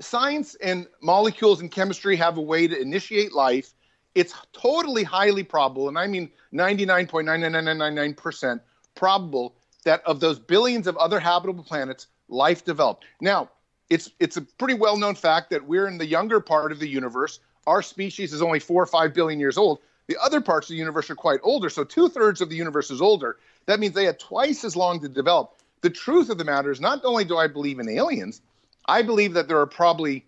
Science 0.03 0.55
and 0.57 0.87
molecules 1.01 1.61
and 1.61 1.71
chemistry 1.71 2.17
have 2.17 2.37
a 2.37 2.41
way 2.41 2.67
to 2.67 2.81
initiate 2.81 3.33
life. 3.33 3.73
It's 4.15 4.35
totally 4.53 5.05
highly 5.05 5.43
probable, 5.43 5.89
and 5.89 5.99
I 5.99 6.07
mean 6.07 6.31
99.99999% 6.53 8.61
probable 8.95 9.55
that 9.85 10.03
of 10.05 10.21
those 10.21 10.39
billions 10.39 10.87
of 10.87 10.97
other 10.97 11.19
habitable 11.19 11.65
planets, 11.65 12.07
life 12.29 12.65
developed. 12.65 13.05
Now, 13.21 13.51
it's 13.91 14.11
it's 14.21 14.37
a 14.37 14.43
pretty 14.43 14.75
well 14.75 14.97
known 14.97 15.15
fact 15.15 15.51
that 15.51 15.67
we're 15.67 15.87
in 15.87 15.99
the 15.99 16.07
younger 16.07 16.41
part 16.41 16.73
of 16.73 16.79
the 16.79 16.89
universe. 16.89 17.41
Our 17.67 17.83
species 17.83 18.33
is 18.33 18.43
only 18.43 18.59
four 18.59 18.83
or 18.83 18.87
five 18.87 19.15
billion 19.15 19.39
years 19.39 19.59
old. 19.59 19.81
The 20.09 20.17
other 20.23 20.41
parts 20.41 20.67
of 20.67 20.75
the 20.75 20.79
universe 20.79 21.11
are 21.11 21.15
quite 21.15 21.41
older. 21.43 21.71
So 21.71 21.85
two 21.85 22.09
thirds 22.09 22.41
of 22.41 22.49
the 22.49 22.57
universe 22.57 22.91
is 22.91 23.01
older. 23.01 23.39
That 23.67 23.81
means 23.81 23.95
they 23.95 24.05
had 24.05 24.19
twice 24.19 24.65
as 24.65 24.77
long 24.77 25.01
to 25.01 25.09
develop. 25.09 25.55
The 25.83 25.91
truth 25.91 26.31
of 26.31 26.39
the 26.39 26.45
matter 26.45 26.71
is, 26.71 26.81
not 26.81 27.05
only 27.05 27.25
do 27.25 27.37
I 27.37 27.47
believe 27.47 27.79
in 27.79 27.89
aliens, 27.89 28.41
I 28.87 29.03
believe 29.03 29.35
that 29.35 29.49
there 29.49 29.59
are 29.59 29.67
probably 29.67 30.25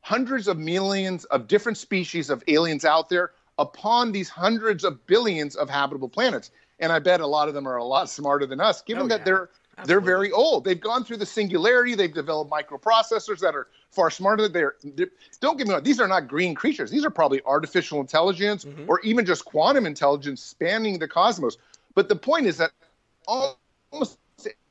hundreds 0.00 0.48
of 0.48 0.58
millions 0.58 1.24
of 1.26 1.48
different 1.48 1.78
species 1.78 2.30
of 2.30 2.42
aliens 2.48 2.84
out 2.84 3.08
there 3.08 3.32
upon 3.58 4.12
these 4.12 4.28
hundreds 4.28 4.84
of 4.84 5.04
billions 5.06 5.56
of 5.56 5.68
habitable 5.68 6.08
planets. 6.08 6.50
And 6.80 6.92
I 6.92 6.98
bet 7.00 7.20
a 7.20 7.26
lot 7.26 7.48
of 7.48 7.54
them 7.54 7.66
are 7.66 7.76
a 7.76 7.84
lot 7.84 8.08
smarter 8.08 8.46
than 8.46 8.60
us, 8.60 8.82
given 8.82 9.04
Oh, 9.04 9.08
that 9.08 9.20
yeah. 9.20 9.24
they're 9.24 9.50
they're 9.84 10.00
very 10.00 10.32
old. 10.32 10.64
They've 10.64 10.80
gone 10.80 11.04
through 11.04 11.18
the 11.18 11.26
singularity. 11.26 11.94
They've 11.94 12.12
developed 12.12 12.50
microprocessors 12.50 13.38
that 13.40 13.54
are 13.54 13.68
far 13.90 14.10
smarter. 14.10 14.48
They're, 14.48 14.74
they're 14.82 15.10
don't 15.40 15.56
get 15.56 15.68
me 15.68 15.74
wrong. 15.74 15.84
These 15.84 16.00
are 16.00 16.08
not 16.08 16.26
green 16.26 16.54
creatures. 16.54 16.90
These 16.90 17.04
are 17.04 17.10
probably 17.10 17.40
artificial 17.44 18.00
intelligence 18.00 18.64
mm-hmm. 18.64 18.84
or 18.88 19.00
even 19.00 19.24
just 19.24 19.44
quantum 19.44 19.86
intelligence 19.86 20.42
spanning 20.42 20.98
the 20.98 21.06
cosmos. 21.06 21.58
But 21.94 22.08
the 22.08 22.16
point 22.16 22.46
is 22.46 22.56
that 22.58 22.72
almost 23.26 24.18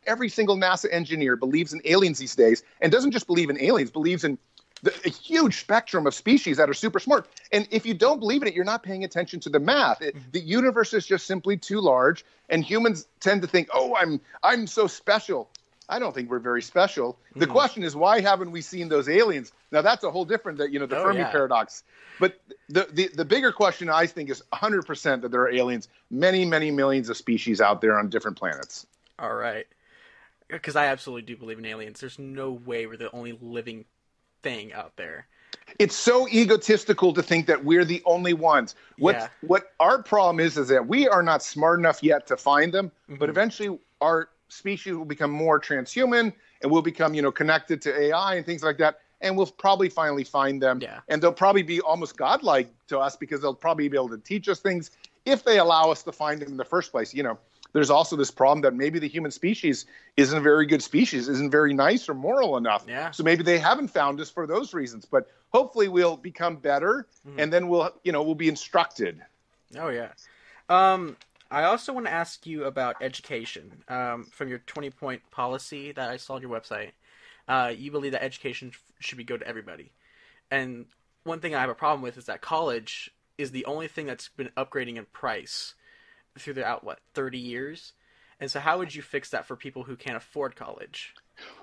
every 0.07 0.29
single 0.29 0.57
NASA 0.57 0.87
engineer 0.91 1.35
believes 1.35 1.73
in 1.73 1.81
aliens 1.85 2.17
these 2.17 2.35
days, 2.35 2.63
and 2.81 2.91
doesn't 2.91 3.11
just 3.11 3.27
believe 3.27 3.49
in 3.49 3.61
aliens, 3.61 3.91
believes 3.91 4.23
in 4.23 4.37
the, 4.83 4.93
a 5.05 5.09
huge 5.09 5.59
spectrum 5.59 6.07
of 6.07 6.13
species 6.13 6.57
that 6.57 6.69
are 6.69 6.73
super 6.73 6.99
smart. 6.99 7.27
And 7.51 7.67
if 7.71 7.85
you 7.85 7.93
don't 7.93 8.19
believe 8.19 8.41
in 8.41 8.47
it, 8.47 8.53
you're 8.53 8.65
not 8.65 8.83
paying 8.83 9.03
attention 9.03 9.39
to 9.41 9.49
the 9.49 9.59
math. 9.59 10.01
It, 10.01 10.15
mm-hmm. 10.15 10.31
the 10.31 10.39
universe 10.39 10.93
is 10.93 11.05
just 11.05 11.25
simply 11.25 11.57
too 11.57 11.81
large, 11.81 12.25
and 12.49 12.63
humans 12.63 13.07
tend 13.19 13.41
to 13.41 13.47
think, 13.47 13.69
"Oh, 13.73 13.95
I'm 13.95 14.21
I'm 14.43 14.67
so 14.67 14.87
special." 14.87 15.49
I 15.89 15.99
don't 15.99 16.13
think 16.13 16.29
we're 16.29 16.39
very 16.39 16.61
special. 16.61 17.17
The 17.37 17.47
mm. 17.47 17.51
question 17.51 17.81
is, 17.83 17.95
why 17.95 18.19
haven't 18.19 18.51
we 18.51 18.59
seen 18.59 18.89
those 18.89 19.07
aliens? 19.07 19.53
Now 19.71 19.81
that's 19.81 20.03
a 20.03 20.11
whole 20.11 20.25
different, 20.25 20.57
that 20.57 20.71
you 20.73 20.79
know, 20.79 20.85
the 20.85 20.97
Oh, 20.97 21.03
Fermi 21.03 21.19
yeah. 21.19 21.31
paradox. 21.31 21.83
But 22.19 22.41
the, 22.67 22.89
the 22.91 23.07
the 23.07 23.23
bigger 23.23 23.53
question, 23.53 23.89
I 23.89 24.05
think, 24.05 24.29
is 24.29 24.43
100% 24.51 25.21
that 25.21 25.31
there 25.31 25.41
are 25.41 25.49
aliens, 25.49 25.87
many, 26.11 26.43
many 26.43 26.71
millions 26.71 27.09
of 27.09 27.15
species 27.15 27.61
out 27.61 27.79
there 27.79 27.97
on 27.97 28.09
different 28.09 28.37
planets. 28.37 28.85
All 29.17 29.33
right. 29.33 29.65
Because 30.49 30.75
I 30.75 30.85
absolutely 30.85 31.23
do 31.23 31.35
believe 31.37 31.57
in 31.59 31.65
aliens. 31.65 31.99
There's 31.99 32.19
no 32.19 32.51
way 32.51 32.85
we're 32.87 32.97
the 32.97 33.11
only 33.13 33.37
living 33.41 33.85
thing 34.43 34.71
out 34.73 34.95
there. 34.95 35.27
it's 35.79 35.95
so 35.95 36.27
egotistical 36.29 37.13
to 37.13 37.21
think 37.21 37.45
that 37.47 37.63
we're 37.63 37.83
the 37.85 38.01
only 38.05 38.33
ones. 38.33 38.75
What 38.97 39.15
Yeah. 39.15 39.27
what 39.41 39.71
our 39.79 40.01
problem 40.01 40.39
is 40.39 40.57
is 40.57 40.67
that 40.69 40.87
we 40.87 41.07
are 41.07 41.21
not 41.23 41.43
smart 41.43 41.79
enough 41.79 42.01
yet 42.01 42.25
to 42.27 42.37
find 42.37 42.73
them, 42.73 42.89
Mm-hmm. 43.09 43.15
but 43.19 43.29
eventually 43.29 43.77
our 44.01 44.29
species 44.49 44.93
will 44.95 45.05
become 45.05 45.31
more 45.31 45.59
transhuman 45.59 46.33
and 46.61 46.71
we'll 46.71 46.81
become, 46.81 47.13
you 47.13 47.21
know, 47.21 47.31
connected 47.31 47.81
to 47.81 47.99
AI 47.99 48.35
and 48.35 48.45
things 48.45 48.63
like 48.63 48.77
that. 48.77 48.99
And 49.19 49.35
we'll 49.35 49.47
probably 49.47 49.89
finally 49.89 50.23
find 50.23 50.61
them. 50.61 50.79
Yeah. 50.81 50.99
And 51.09 51.21
they'll 51.21 51.33
probably 51.33 51.63
be 51.63 51.81
almost 51.81 52.15
godlike 52.17 52.69
to 52.87 52.99
us 52.99 53.15
because 53.17 53.41
they'll 53.41 53.53
probably 53.53 53.89
be 53.89 53.97
able 53.97 54.09
to 54.09 54.17
teach 54.19 54.47
us 54.47 54.59
things 54.59 54.91
if 55.25 55.43
they 55.43 55.57
allow 55.59 55.91
us 55.91 56.03
to 56.03 56.11
find 56.11 56.41
them 56.41 56.49
in 56.49 56.57
the 56.57 56.65
first 56.65 56.91
place. 56.91 57.13
You 57.13 57.23
know, 57.23 57.37
there's 57.73 57.89
also 57.89 58.15
this 58.15 58.31
problem 58.31 58.61
that 58.61 58.73
maybe 58.73 58.99
the 58.99 59.07
human 59.07 59.31
species 59.31 59.85
isn't 60.15 60.37
a 60.37 60.41
very 60.41 60.65
good 60.65 60.81
species, 60.81 61.27
isn't 61.29 61.51
very 61.51 61.73
nice 61.73 62.07
or 62.09 62.13
moral 62.13 62.57
enough. 62.57 62.85
Yeah. 62.87 63.11
So 63.11 63.23
maybe 63.23 63.43
they 63.43 63.59
haven't 63.59 63.89
found 63.89 64.19
us 64.19 64.29
for 64.29 64.47
those 64.47 64.73
reasons. 64.73 65.05
But 65.05 65.29
hopefully 65.53 65.87
we'll 65.87 66.17
become 66.17 66.57
better 66.57 67.07
Mm-hmm. 67.27 67.39
and 67.39 67.53
then 67.53 67.67
we'll 67.67 67.91
you 68.03 68.11
know 68.11 68.23
we'll 68.23 68.35
be 68.35 68.47
instructed. 68.49 69.21
Oh 69.77 69.89
yeah. 69.89 70.09
Um, 70.69 71.17
I 71.51 71.63
also 71.63 71.93
want 71.93 72.05
to 72.07 72.11
ask 72.11 72.45
you 72.45 72.65
about 72.65 72.95
education. 73.01 73.83
Um, 73.87 74.25
from 74.31 74.49
your 74.49 74.59
twenty 74.59 74.89
point 74.89 75.21
policy 75.31 75.91
that 75.91 76.09
I 76.09 76.17
saw 76.17 76.35
on 76.35 76.41
your 76.41 76.51
website. 76.51 76.91
uh, 77.47 77.73
you 77.75 77.91
believe 77.91 78.11
that 78.13 78.23
education 78.23 78.71
should 78.99 79.17
be 79.17 79.23
good 79.23 79.39
to 79.41 79.47
everybody. 79.47 79.91
And 80.51 80.85
one 81.23 81.39
thing 81.39 81.53
I 81.55 81.59
have 81.61 81.69
a 81.69 81.75
problem 81.75 82.01
with 82.01 82.17
is 82.17 82.25
that 82.25 82.41
college 82.41 83.11
is 83.37 83.51
the 83.51 83.65
only 83.65 83.87
thing 83.87 84.05
that's 84.05 84.29
been 84.29 84.49
upgrading 84.57 84.95
in 84.97 85.05
price 85.05 85.73
throughout 86.39 86.83
what 86.83 86.99
30 87.13 87.37
years. 87.37 87.93
And 88.39 88.51
so, 88.51 88.59
how 88.59 88.77
would 88.77 88.93
you 88.93 89.01
fix 89.01 89.29
that 89.31 89.45
for 89.45 89.55
people 89.55 89.83
who 89.83 89.95
can't 89.95 90.17
afford 90.17 90.55
college? 90.55 91.13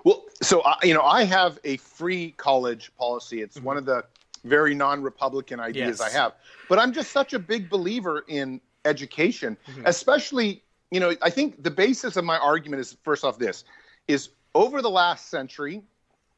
Well, 0.03 0.25
so 0.41 0.61
I, 0.63 0.77
you 0.83 0.93
know, 0.93 1.01
I 1.01 1.23
have 1.23 1.59
a 1.63 1.77
free 1.77 2.31
college 2.31 2.91
policy. 2.97 3.41
It's 3.41 3.57
mm-hmm. 3.57 3.65
one 3.65 3.77
of 3.77 3.85
the 3.85 4.05
very 4.43 4.75
non-Republican 4.75 5.59
ideas 5.59 5.99
yes. 5.99 6.01
I 6.01 6.09
have. 6.17 6.33
But 6.69 6.79
I'm 6.79 6.93
just 6.93 7.11
such 7.11 7.33
a 7.33 7.39
big 7.39 7.69
believer 7.69 8.23
in 8.27 8.61
education, 8.85 9.57
mm-hmm. 9.67 9.81
especially, 9.85 10.63
you 10.91 10.99
know, 10.99 11.15
I 11.21 11.29
think 11.29 11.63
the 11.63 11.71
basis 11.71 12.15
of 12.15 12.23
my 12.23 12.37
argument 12.37 12.79
is 12.81 12.95
first 13.03 13.23
off 13.23 13.39
this 13.39 13.63
is 14.07 14.29
over 14.53 14.81
the 14.81 14.89
last 14.89 15.29
century, 15.29 15.81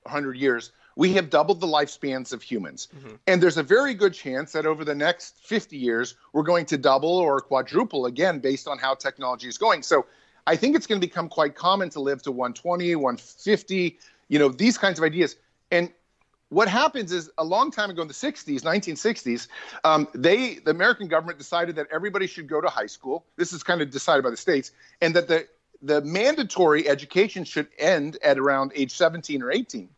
100 0.04 0.38
years, 0.38 0.72
we 0.98 1.14
have 1.14 1.30
doubled 1.30 1.62
the 1.62 1.68
lifespans 1.68 2.34
of 2.34 2.42
humans. 2.42 2.88
Mm-hmm. 2.98 3.16
And 3.28 3.42
there's 3.42 3.58
a 3.58 3.64
very 3.64 3.94
good 3.94 4.16
chance 4.16 4.52
that 4.54 4.66
over 4.66 4.84
the 4.84 4.96
next 4.96 5.38
50 5.44 5.78
years, 5.78 6.16
we're 6.34 6.42
going 6.42 6.66
to 6.66 6.78
double 6.78 7.10
or 7.10 7.40
quadruple 7.40 8.08
again 8.08 8.40
based 8.40 8.68
on 8.68 8.80
how 8.80 8.96
technology 8.96 9.48
is 9.48 9.60
going. 9.60 9.84
So 9.84 10.08
I 10.48 10.56
think 10.56 10.76
it's 10.76 10.88
going 10.88 11.00
to 11.00 11.08
become 11.08 11.30
quite 11.30 11.54
common 11.54 11.92
to 11.92 12.00
live 12.00 12.24
to 12.24 12.32
120, 12.32 12.96
150, 12.96 14.00
you 14.28 14.40
know, 14.40 14.50
these 14.50 14.76
kinds 14.80 14.98
of 14.98 15.06
ideas. 15.06 15.36
And 15.70 15.92
what 16.50 16.68
happens 16.68 17.12
is 17.12 17.30
a 17.38 17.44
long 17.44 17.70
time 17.70 17.92
ago 17.92 18.02
in 18.02 18.08
the 18.08 18.14
60s 18.14 18.62
1960s 18.62 19.50
um, 19.84 20.08
they 20.16 20.56
the 20.56 20.72
american 20.72 21.10
government 21.10 21.38
decided 21.38 21.76
that 21.76 21.88
everybody 21.92 22.26
should 22.26 22.48
go 22.48 22.62
to 22.62 22.70
high 22.70 22.86
school 22.86 23.26
this 23.36 23.52
is 23.52 23.64
kind 23.64 23.82
of 23.82 23.92
decided 23.92 24.24
by 24.24 24.30
the 24.30 24.38
states 24.38 24.72
and 25.02 25.14
that 25.14 25.28
the 25.28 25.46
the 25.82 26.02
mandatory 26.04 26.88
education 26.88 27.44
should 27.44 27.68
end 27.78 28.18
at 28.24 28.40
around 28.40 28.72
age 28.76 28.96
17 28.96 29.44
or 29.44 29.52
18 29.52 29.90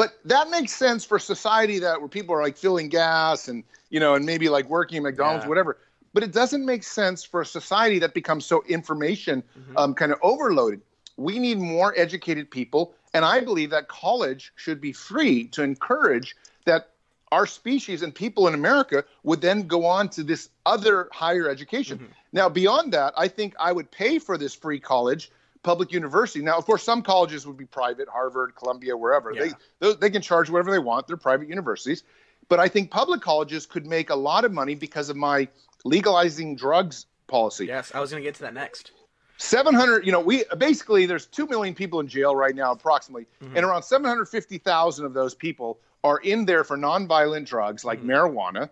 but 0.00 0.18
that 0.24 0.50
makes 0.50 0.72
sense 0.72 1.04
for 1.04 1.18
society 1.18 1.78
that 1.80 2.00
where 2.00 2.08
people 2.08 2.34
are 2.34 2.42
like 2.42 2.56
filling 2.56 2.88
gas 2.88 3.48
and 3.48 3.64
you 3.90 4.00
know 4.00 4.14
and 4.14 4.24
maybe 4.24 4.48
like 4.48 4.68
working 4.68 4.96
at 4.98 5.02
mcdonald's 5.02 5.44
yeah. 5.44 5.48
whatever 5.48 5.78
but 6.12 6.22
it 6.22 6.32
doesn't 6.32 6.64
make 6.64 6.82
sense 6.82 7.22
for 7.22 7.40
a 7.40 7.46
society 7.46 7.98
that 7.98 8.14
becomes 8.14 8.44
so 8.44 8.62
information 8.68 9.42
mm-hmm. 9.42 9.76
um, 9.76 9.94
kind 9.94 10.12
of 10.12 10.18
overloaded 10.22 10.80
we 11.16 11.38
need 11.38 11.58
more 11.58 11.92
educated 11.96 12.50
people 12.50 12.94
and 13.12 13.24
I 13.24 13.40
believe 13.40 13.70
that 13.70 13.88
college 13.88 14.52
should 14.56 14.80
be 14.80 14.92
free 14.92 15.48
to 15.48 15.62
encourage 15.62 16.36
that 16.64 16.90
our 17.32 17.46
species 17.46 18.02
and 18.02 18.14
people 18.14 18.48
in 18.48 18.54
America 18.54 19.04
would 19.22 19.40
then 19.40 19.66
go 19.66 19.84
on 19.86 20.08
to 20.10 20.24
this 20.24 20.48
other 20.66 21.08
higher 21.12 21.48
education. 21.48 21.98
Mm-hmm. 21.98 22.12
Now, 22.32 22.48
beyond 22.48 22.92
that, 22.92 23.14
I 23.16 23.28
think 23.28 23.54
I 23.60 23.72
would 23.72 23.90
pay 23.90 24.18
for 24.18 24.36
this 24.36 24.54
free 24.54 24.80
college, 24.80 25.30
public 25.62 25.92
university. 25.92 26.42
Now, 26.42 26.56
of 26.56 26.64
course, 26.64 26.82
some 26.82 27.02
colleges 27.02 27.46
would 27.46 27.56
be 27.56 27.66
private, 27.66 28.08
Harvard, 28.08 28.54
Columbia, 28.54 28.96
wherever. 28.96 29.32
Yeah. 29.32 29.52
They, 29.80 29.94
they 29.94 30.10
can 30.10 30.22
charge 30.22 30.50
whatever 30.50 30.70
they 30.70 30.78
want. 30.78 31.06
They're 31.06 31.16
private 31.16 31.48
universities. 31.48 32.02
But 32.48 32.60
I 32.60 32.68
think 32.68 32.90
public 32.90 33.20
colleges 33.20 33.66
could 33.66 33.86
make 33.86 34.10
a 34.10 34.14
lot 34.14 34.44
of 34.44 34.52
money 34.52 34.74
because 34.74 35.08
of 35.08 35.16
my 35.16 35.48
legalizing 35.84 36.56
drugs 36.56 37.06
policy. 37.26 37.66
Yes, 37.66 37.92
I 37.94 38.00
was 38.00 38.10
going 38.10 38.22
to 38.22 38.26
get 38.26 38.34
to 38.36 38.42
that 38.42 38.54
next. 38.54 38.92
700 39.40 40.04
you 40.04 40.12
know 40.12 40.20
we 40.20 40.44
basically 40.58 41.06
there's 41.06 41.24
2 41.24 41.46
million 41.46 41.74
people 41.74 41.98
in 42.00 42.06
jail 42.06 42.36
right 42.36 42.54
now 42.54 42.72
approximately 42.72 43.26
mm-hmm. 43.42 43.56
and 43.56 43.64
around 43.64 43.82
750,000 43.82 45.06
of 45.06 45.14
those 45.14 45.34
people 45.34 45.78
are 46.04 46.18
in 46.18 46.44
there 46.44 46.62
for 46.62 46.76
nonviolent 46.76 47.46
drugs 47.46 47.82
like 47.82 48.00
mm-hmm. 48.00 48.10
marijuana 48.10 48.68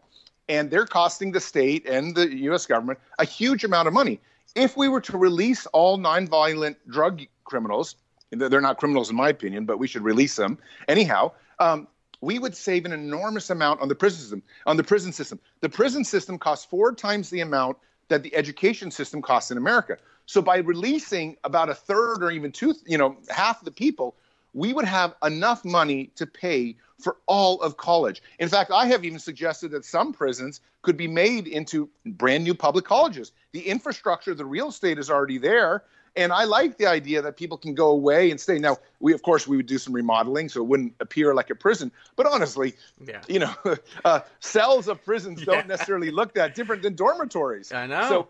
and 0.47 0.71
they're 0.71 0.85
costing 0.85 1.33
the 1.33 1.41
state 1.41 1.87
and 1.87 2.15
the 2.15 2.37
US 2.51 2.67
government 2.67 2.99
a 3.19 3.25
huge 3.25 3.65
amount 3.65 3.89
of 3.89 3.95
money 3.95 4.21
if 4.55 4.77
we 4.77 4.89
were 4.89 5.01
to 5.01 5.17
release 5.17 5.67
all 5.67 5.99
nonviolent 5.99 6.77
drug 6.89 7.23
criminals 7.45 7.97
they're 8.31 8.61
not 8.61 8.79
criminals 8.79 9.11
in 9.11 9.17
my 9.17 9.29
opinion 9.29 9.65
but 9.65 9.79
we 9.79 9.87
should 9.87 10.03
release 10.03 10.37
them 10.37 10.59
anyhow 10.87 11.31
um, 11.59 11.89
we 12.21 12.39
would 12.39 12.57
save 12.57 12.85
an 12.85 12.93
enormous 12.93 13.51
amount 13.51 13.81
on 13.81 13.89
the 13.89 13.95
prison 13.95 14.21
system 14.21 14.43
on 14.67 14.77
the 14.77 14.85
prison 14.85 15.13
system. 15.13 15.39
The 15.61 15.69
prison 15.69 16.05
system 16.05 16.39
costs 16.39 16.65
four 16.65 16.95
times 16.95 17.31
the 17.31 17.41
amount 17.41 17.77
that 18.09 18.23
the 18.23 18.35
education 18.35 18.91
system 18.91 19.23
costs 19.23 19.51
in 19.51 19.59
america. 19.59 19.99
So 20.27 20.43
by 20.43 20.59
releasing 20.59 21.37
about 21.45 21.71
a 21.71 21.75
third 21.75 22.23
or 22.23 22.31
even 22.31 22.53
two, 22.53 22.75
you 22.87 22.99
know, 22.99 23.17
half 23.31 23.65
the 23.65 23.71
people, 23.71 24.15
we 24.55 24.73
would 24.73 24.85
have 24.85 25.15
enough 25.23 25.65
money 25.65 26.11
to 26.17 26.27
pay 26.27 26.77
for 26.99 27.17
all 27.27 27.61
of 27.61 27.77
college. 27.77 28.23
In 28.39 28.49
fact, 28.49 28.71
I 28.73 28.87
have 28.87 29.05
even 29.05 29.19
suggested 29.19 29.71
that 29.71 29.85
some 29.85 30.13
prisons 30.13 30.61
could 30.83 30.97
be 30.97 31.07
made 31.09 31.47
into 31.47 31.89
brand 32.05 32.45
new 32.45 32.55
public 32.55 32.85
colleges. 32.85 33.33
The 33.53 33.61
infrastructure, 33.61 34.35
the 34.35 34.45
real 34.45 34.69
estate 34.69 34.99
is 34.99 35.11
already 35.11 35.39
there. 35.39 35.85
And 36.17 36.33
I 36.33 36.45
like 36.45 36.79
the 36.79 36.87
idea 36.87 37.23
that 37.23 37.37
people 37.37 37.57
can 37.57 37.75
go 37.75 37.91
away 37.91 38.33
and 38.33 38.41
stay. 38.41 38.59
Now, 38.59 38.79
we 38.99 39.13
of 39.13 39.23
course 39.23 39.47
we 39.47 39.57
would 39.57 39.67
do 39.67 39.79
some 39.79 39.93
remodeling 39.93 40.49
so 40.49 40.61
it 40.61 40.67
wouldn't 40.67 40.95
appear 40.99 41.35
like 41.35 41.51
a 41.51 41.55
prison. 41.55 41.93
But 42.17 42.27
honestly, 42.27 42.75
yeah. 43.07 43.21
you 43.29 43.39
know, 43.39 43.55
uh, 44.05 44.21
cells 44.41 44.89
of 44.89 45.05
prisons 45.05 45.41
yeah. 45.41 45.47
don't 45.47 45.69
necessarily 45.69 46.11
look 46.11 46.35
that 46.35 46.57
different 46.57 46.83
than 46.83 46.97
dormitories. 46.97 47.71
I 47.71 47.87
know. 47.87 48.09
So 48.09 48.29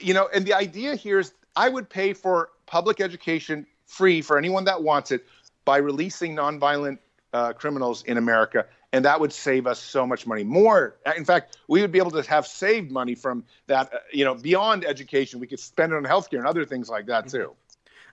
you 0.00 0.14
know, 0.14 0.28
and 0.32 0.46
the 0.46 0.54
idea 0.54 0.94
here 0.94 1.18
is 1.18 1.32
I 1.56 1.68
would 1.68 1.90
pay 1.90 2.12
for 2.12 2.50
public 2.66 3.00
education 3.00 3.66
free 3.86 4.22
for 4.22 4.38
anyone 4.38 4.64
that 4.64 4.82
wants 4.82 5.10
it 5.10 5.26
by 5.64 5.78
releasing 5.78 6.36
nonviolent 6.36 6.98
uh, 7.32 7.52
criminals 7.52 8.02
in 8.04 8.16
America, 8.16 8.66
and 8.92 9.04
that 9.04 9.20
would 9.20 9.32
save 9.32 9.66
us 9.66 9.80
so 9.80 10.06
much 10.06 10.26
money. 10.26 10.42
More, 10.42 10.96
in 11.16 11.24
fact, 11.24 11.58
we 11.68 11.80
would 11.80 11.92
be 11.92 11.98
able 11.98 12.10
to 12.12 12.22
have 12.22 12.46
saved 12.46 12.90
money 12.90 13.14
from 13.14 13.44
that. 13.66 13.92
Uh, 13.92 13.98
you 14.12 14.24
know, 14.24 14.34
beyond 14.34 14.84
education, 14.84 15.40
we 15.40 15.46
could 15.46 15.60
spend 15.60 15.92
it 15.92 15.96
on 15.96 16.04
healthcare 16.04 16.38
and 16.38 16.46
other 16.46 16.64
things 16.64 16.88
like 16.88 17.06
that 17.06 17.28
too. 17.28 17.52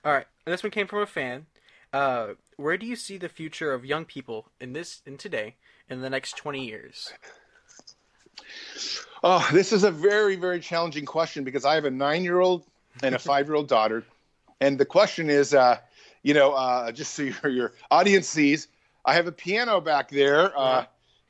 All 0.06 0.14
right, 0.14 0.28
and 0.46 0.54
this 0.54 0.64
one 0.64 0.72
came 0.72 0.88
from 0.88 1.00
a 1.00 1.08
fan. 1.08 1.48
Uh, 1.94 2.34
where 2.58 2.78
do 2.78 2.86
you 2.86 2.96
see 2.96 3.18
the 3.18 3.30
future 3.30 3.74
of 3.74 3.86
young 3.86 4.06
people 4.06 4.50
in 4.60 4.74
this 4.74 5.02
in 5.06 5.18
today 5.18 5.56
in 5.90 6.02
the 6.02 6.10
next 6.10 6.38
twenty 6.38 6.66
years? 6.66 7.14
Oh, 9.24 9.48
this 9.52 9.74
is 9.74 9.84
a 9.84 9.92
very, 9.92 10.36
very 10.36 10.60
challenging 10.60 11.06
question 11.06 11.44
because 11.44 11.66
I 11.66 11.76
have 11.76 11.86
a 11.86 11.92
nine 11.92 12.24
year 12.24 12.40
old 12.40 12.66
and 13.02 13.16
a 13.16 13.20
five 13.32 13.48
year 13.48 13.56
old 13.56 13.68
daughter. 13.68 14.04
And 14.62 14.78
the 14.78 14.86
question 14.86 15.30
is, 15.30 15.54
uh, 15.54 15.78
you 16.24 16.34
know, 16.34 16.54
uh, 16.54 16.92
just 16.92 17.14
so 17.14 17.24
your, 17.44 17.52
your, 17.52 17.74
audience 17.92 18.28
sees, 18.28 18.68
I 19.06 19.14
have 19.14 19.28
a 19.28 19.32
piano 19.32 19.82
back 19.82 20.10
there. 20.10 20.58
Uh, 20.58 20.86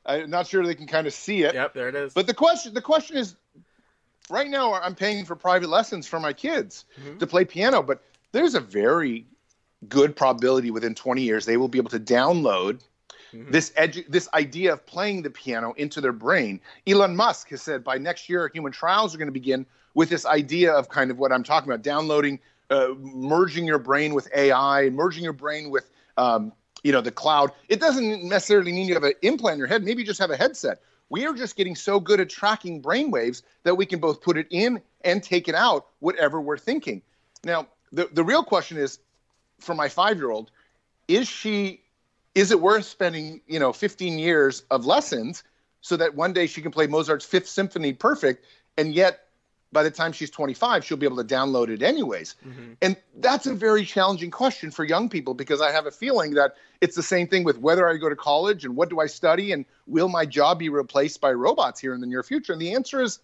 I'm 0.05 0.29
not 0.29 0.47
sure 0.47 0.65
they 0.65 0.75
can 0.75 0.87
kind 0.87 1.05
of 1.05 1.13
see 1.13 1.43
it. 1.43 1.53
Yep, 1.53 1.73
there 1.73 1.89
it 1.89 1.95
is. 1.95 2.13
But 2.13 2.27
the 2.27 2.33
question, 2.33 2.73
the 2.73 2.81
question 2.81 3.17
is, 3.17 3.35
right 4.29 4.49
now 4.49 4.73
I'm 4.73 4.95
paying 4.95 5.25
for 5.25 5.35
private 5.35 5.69
lessons 5.69 6.07
for 6.07 6.19
my 6.19 6.33
kids 6.33 6.85
mm-hmm. 6.99 7.17
to 7.17 7.27
play 7.27 7.45
piano, 7.45 7.83
but 7.83 8.01
there's 8.31 8.55
a 8.55 8.59
very 8.59 9.25
good 9.87 10.15
probability 10.15 10.71
within 10.71 10.95
20 10.95 11.21
years 11.21 11.45
they 11.45 11.55
will 11.55 11.67
be 11.67 11.77
able 11.77 11.89
to 11.91 11.99
download 11.99 12.81
mm-hmm. 13.31 13.51
this 13.51 13.71
edu- 13.71 14.07
this 14.07 14.27
idea 14.33 14.73
of 14.73 14.85
playing 14.85 15.21
the 15.21 15.29
piano 15.29 15.73
into 15.77 16.01
their 16.01 16.11
brain. 16.11 16.59
Elon 16.87 17.15
Musk 17.15 17.49
has 17.49 17.61
said 17.61 17.83
by 17.83 17.97
next 17.97 18.27
year 18.27 18.49
human 18.53 18.71
trials 18.71 19.13
are 19.13 19.17
going 19.17 19.27
to 19.27 19.31
begin 19.31 19.65
with 19.93 20.09
this 20.09 20.25
idea 20.25 20.73
of 20.73 20.89
kind 20.89 21.11
of 21.11 21.17
what 21.17 21.31
I'm 21.31 21.43
talking 21.43 21.69
about, 21.69 21.81
downloading, 21.81 22.39
uh, 22.69 22.89
merging 22.97 23.65
your 23.65 23.79
brain 23.79 24.13
with 24.13 24.29
AI, 24.35 24.89
merging 24.89 25.23
your 25.23 25.33
brain 25.33 25.69
with 25.69 25.89
um, 26.17 26.51
you 26.83 26.91
know 26.91 27.01
the 27.01 27.11
cloud. 27.11 27.51
It 27.69 27.79
doesn't 27.79 28.23
necessarily 28.23 28.71
mean 28.71 28.87
you 28.87 28.93
have 28.93 29.03
an 29.03 29.13
implant 29.21 29.53
in 29.53 29.59
your 29.59 29.67
head. 29.67 29.83
Maybe 29.83 30.01
you 30.01 30.05
just 30.05 30.19
have 30.19 30.31
a 30.31 30.37
headset. 30.37 30.81
We 31.09 31.25
are 31.25 31.33
just 31.33 31.55
getting 31.55 31.75
so 31.75 31.99
good 31.99 32.19
at 32.19 32.29
tracking 32.29 32.81
brain 32.81 33.11
waves 33.11 33.43
that 33.63 33.75
we 33.75 33.85
can 33.85 33.99
both 33.99 34.21
put 34.21 34.37
it 34.37 34.47
in 34.49 34.81
and 35.01 35.23
take 35.23 35.47
it 35.47 35.55
out, 35.55 35.87
whatever 35.99 36.41
we're 36.41 36.57
thinking. 36.57 37.01
Now, 37.45 37.67
the, 37.93 38.09
the 38.11 38.23
real 38.23 38.43
question 38.43 38.77
is 38.77 38.99
for 39.59 39.73
my 39.73 39.87
five 39.87 40.17
year 40.17 40.31
old, 40.31 40.51
is 41.07 41.27
she 41.27 41.81
is 42.35 42.51
it 42.51 42.59
worth 42.59 42.85
spending 42.85 43.41
you 43.47 43.59
know 43.59 43.71
15 43.73 44.19
years 44.19 44.63
of 44.69 44.85
lessons 44.85 45.43
so 45.81 45.95
that 45.95 46.15
one 46.15 46.33
day 46.33 46.47
she 46.47 46.61
can 46.61 46.71
play 46.71 46.87
Mozart's 46.87 47.25
Fifth 47.25 47.47
Symphony 47.47 47.93
perfect, 47.93 48.45
and 48.77 48.93
yet 48.93 49.26
by 49.71 49.83
the 49.83 49.91
time 49.91 50.11
she's 50.11 50.29
25 50.29 50.83
she'll 50.83 50.97
be 50.97 51.05
able 51.05 51.17
to 51.17 51.35
download 51.35 51.69
it 51.69 51.81
anyways 51.81 52.35
mm-hmm. 52.47 52.73
and 52.81 52.95
that's 53.17 53.45
a 53.45 53.53
very 53.53 53.85
challenging 53.85 54.31
question 54.31 54.71
for 54.71 54.83
young 54.83 55.09
people 55.09 55.33
because 55.33 55.61
i 55.61 55.71
have 55.71 55.85
a 55.85 55.91
feeling 55.91 56.33
that 56.33 56.55
it's 56.81 56.95
the 56.95 57.03
same 57.03 57.27
thing 57.27 57.43
with 57.43 57.59
whether 57.59 57.87
i 57.87 57.97
go 57.97 58.09
to 58.09 58.15
college 58.15 58.65
and 58.65 58.75
what 58.75 58.89
do 58.89 58.99
i 58.99 59.05
study 59.05 59.51
and 59.51 59.65
will 59.85 60.09
my 60.09 60.25
job 60.25 60.59
be 60.59 60.69
replaced 60.69 61.21
by 61.21 61.31
robots 61.31 61.79
here 61.79 61.93
in 61.93 62.01
the 62.01 62.07
near 62.07 62.23
future 62.23 62.53
and 62.53 62.61
the 62.61 62.73
answer 62.73 63.01
is 63.01 63.19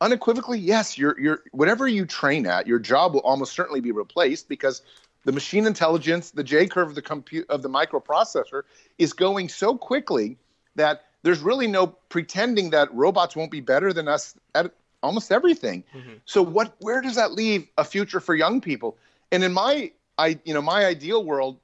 unequivocally 0.00 0.58
yes 0.58 0.98
your 0.98 1.18
your 1.20 1.42
whatever 1.52 1.88
you 1.88 2.04
train 2.04 2.46
at 2.46 2.66
your 2.66 2.78
job 2.78 3.14
will 3.14 3.20
almost 3.20 3.52
certainly 3.52 3.80
be 3.80 3.92
replaced 3.92 4.48
because 4.48 4.82
the 5.24 5.32
machine 5.32 5.66
intelligence, 5.66 6.30
the 6.30 6.44
J 6.44 6.66
curve 6.66 6.90
of 6.90 6.94
the 6.94 7.02
compute 7.02 7.48
of 7.48 7.62
the 7.62 7.68
microprocessor 7.68 8.62
is 8.98 9.12
going 9.12 9.48
so 9.48 9.76
quickly 9.76 10.36
that 10.76 11.04
there's 11.22 11.40
really 11.40 11.66
no 11.66 11.86
pretending 11.86 12.70
that 12.70 12.92
robots 12.94 13.34
won't 13.34 13.50
be 13.50 13.60
better 13.60 13.92
than 13.92 14.08
us 14.08 14.34
at 14.54 14.72
almost 15.04 15.30
everything. 15.30 15.84
Mm-hmm. 15.94 16.14
So 16.24 16.42
what 16.42 16.74
where 16.80 17.00
does 17.00 17.14
that 17.16 17.32
leave 17.32 17.68
a 17.78 17.84
future 17.84 18.20
for 18.20 18.34
young 18.34 18.60
people? 18.60 18.96
And 19.30 19.44
in 19.44 19.52
my 19.52 19.92
I 20.18 20.38
you 20.44 20.54
know 20.54 20.62
my 20.62 20.84
ideal 20.86 21.24
world, 21.24 21.58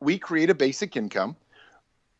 we 0.00 0.18
create 0.18 0.50
a 0.50 0.54
basic 0.54 0.96
income. 0.96 1.36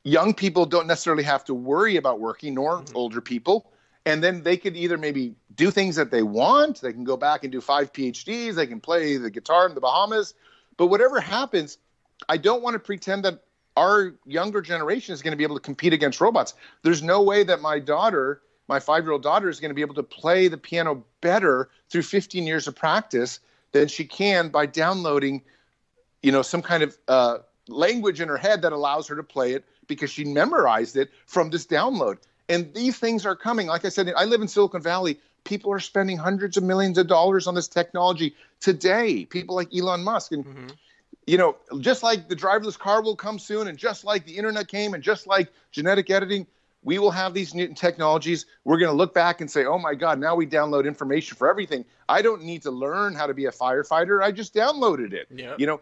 Young 0.04 0.34
people 0.34 0.66
don't 0.66 0.86
necessarily 0.86 1.22
have 1.22 1.44
to 1.44 1.54
worry 1.54 1.96
about 1.96 2.20
working, 2.20 2.54
nor 2.54 2.78
mm-hmm. 2.78 2.96
older 2.96 3.20
people. 3.20 3.68
And 4.04 4.22
then 4.22 4.42
they 4.42 4.56
could 4.56 4.76
either 4.76 4.98
maybe 4.98 5.36
do 5.54 5.70
things 5.70 5.94
that 5.94 6.10
they 6.10 6.24
want. 6.24 6.80
They 6.80 6.92
can 6.92 7.04
go 7.04 7.16
back 7.16 7.44
and 7.44 7.52
do 7.52 7.60
five 7.60 7.92
PhDs. 7.92 8.54
They 8.54 8.66
can 8.66 8.80
play 8.80 9.16
the 9.16 9.30
guitar 9.30 9.68
in 9.68 9.76
the 9.76 9.80
Bahamas, 9.80 10.34
but 10.76 10.88
whatever 10.88 11.20
happens, 11.20 11.78
I 12.28 12.36
don't 12.36 12.62
want 12.62 12.74
to 12.74 12.80
pretend 12.80 13.24
that 13.24 13.42
our 13.76 14.14
younger 14.26 14.60
generation 14.60 15.14
is 15.14 15.22
going 15.22 15.32
to 15.32 15.36
be 15.36 15.44
able 15.44 15.56
to 15.56 15.62
compete 15.62 15.92
against 15.92 16.20
robots. 16.20 16.54
There's 16.82 17.02
no 17.02 17.22
way 17.22 17.42
that 17.44 17.60
my 17.60 17.78
daughter, 17.78 18.42
my 18.68 18.80
five 18.80 19.04
year 19.04 19.12
old 19.12 19.22
daughter, 19.22 19.48
is 19.48 19.60
going 19.60 19.70
to 19.70 19.74
be 19.74 19.80
able 19.80 19.94
to 19.94 20.02
play 20.02 20.48
the 20.48 20.58
piano 20.58 21.04
better 21.20 21.68
through 21.90 22.02
15 22.02 22.46
years 22.46 22.66
of 22.66 22.76
practice 22.76 23.40
than 23.72 23.88
she 23.88 24.04
can 24.04 24.48
by 24.48 24.66
downloading, 24.66 25.42
you 26.22 26.32
know, 26.32 26.42
some 26.42 26.62
kind 26.62 26.82
of 26.82 26.96
uh, 27.08 27.38
language 27.68 28.20
in 28.20 28.28
her 28.28 28.36
head 28.36 28.62
that 28.62 28.72
allows 28.72 29.06
her 29.08 29.16
to 29.16 29.22
play 29.22 29.52
it 29.52 29.64
because 29.86 30.10
she 30.10 30.24
memorized 30.24 30.96
it 30.96 31.10
from 31.26 31.50
this 31.50 31.66
download. 31.66 32.18
And 32.48 32.72
these 32.74 32.98
things 32.98 33.24
are 33.24 33.36
coming. 33.36 33.66
Like 33.66 33.84
I 33.84 33.88
said, 33.88 34.12
I 34.16 34.24
live 34.24 34.40
in 34.40 34.48
Silicon 34.48 34.82
Valley. 34.82 35.18
People 35.44 35.72
are 35.72 35.80
spending 35.80 36.16
hundreds 36.16 36.56
of 36.56 36.62
millions 36.62 36.98
of 36.98 37.06
dollars 37.06 37.46
on 37.46 37.54
this 37.54 37.68
technology 37.68 38.34
today. 38.60 39.24
People 39.24 39.56
like 39.56 39.74
Elon 39.74 40.04
Musk. 40.04 40.32
And 40.32 40.44
mm-hmm 40.44 40.68
you 41.26 41.38
know, 41.38 41.56
just 41.78 42.02
like 42.02 42.28
the 42.28 42.36
driverless 42.36 42.78
car 42.78 43.02
will 43.02 43.16
come 43.16 43.38
soon, 43.38 43.68
and 43.68 43.78
just 43.78 44.04
like 44.04 44.24
the 44.24 44.36
internet 44.36 44.68
came, 44.68 44.94
and 44.94 45.02
just 45.02 45.26
like 45.26 45.52
genetic 45.70 46.10
editing, 46.10 46.46
we 46.82 46.98
will 46.98 47.10
have 47.10 47.34
these 47.34 47.54
new 47.54 47.68
technologies. 47.68 48.46
We're 48.64 48.78
going 48.78 48.90
to 48.90 48.96
look 48.96 49.14
back 49.14 49.40
and 49.40 49.50
say, 49.50 49.64
oh 49.64 49.78
my 49.78 49.94
God, 49.94 50.18
now 50.18 50.34
we 50.34 50.46
download 50.46 50.86
information 50.86 51.36
for 51.36 51.48
everything. 51.48 51.84
I 52.08 52.22
don't 52.22 52.42
need 52.42 52.62
to 52.62 52.70
learn 52.70 53.14
how 53.14 53.26
to 53.26 53.34
be 53.34 53.46
a 53.46 53.52
firefighter. 53.52 54.22
I 54.22 54.32
just 54.32 54.54
downloaded 54.54 55.12
it. 55.12 55.28
Yep. 55.34 55.60
You 55.60 55.66
know, 55.66 55.80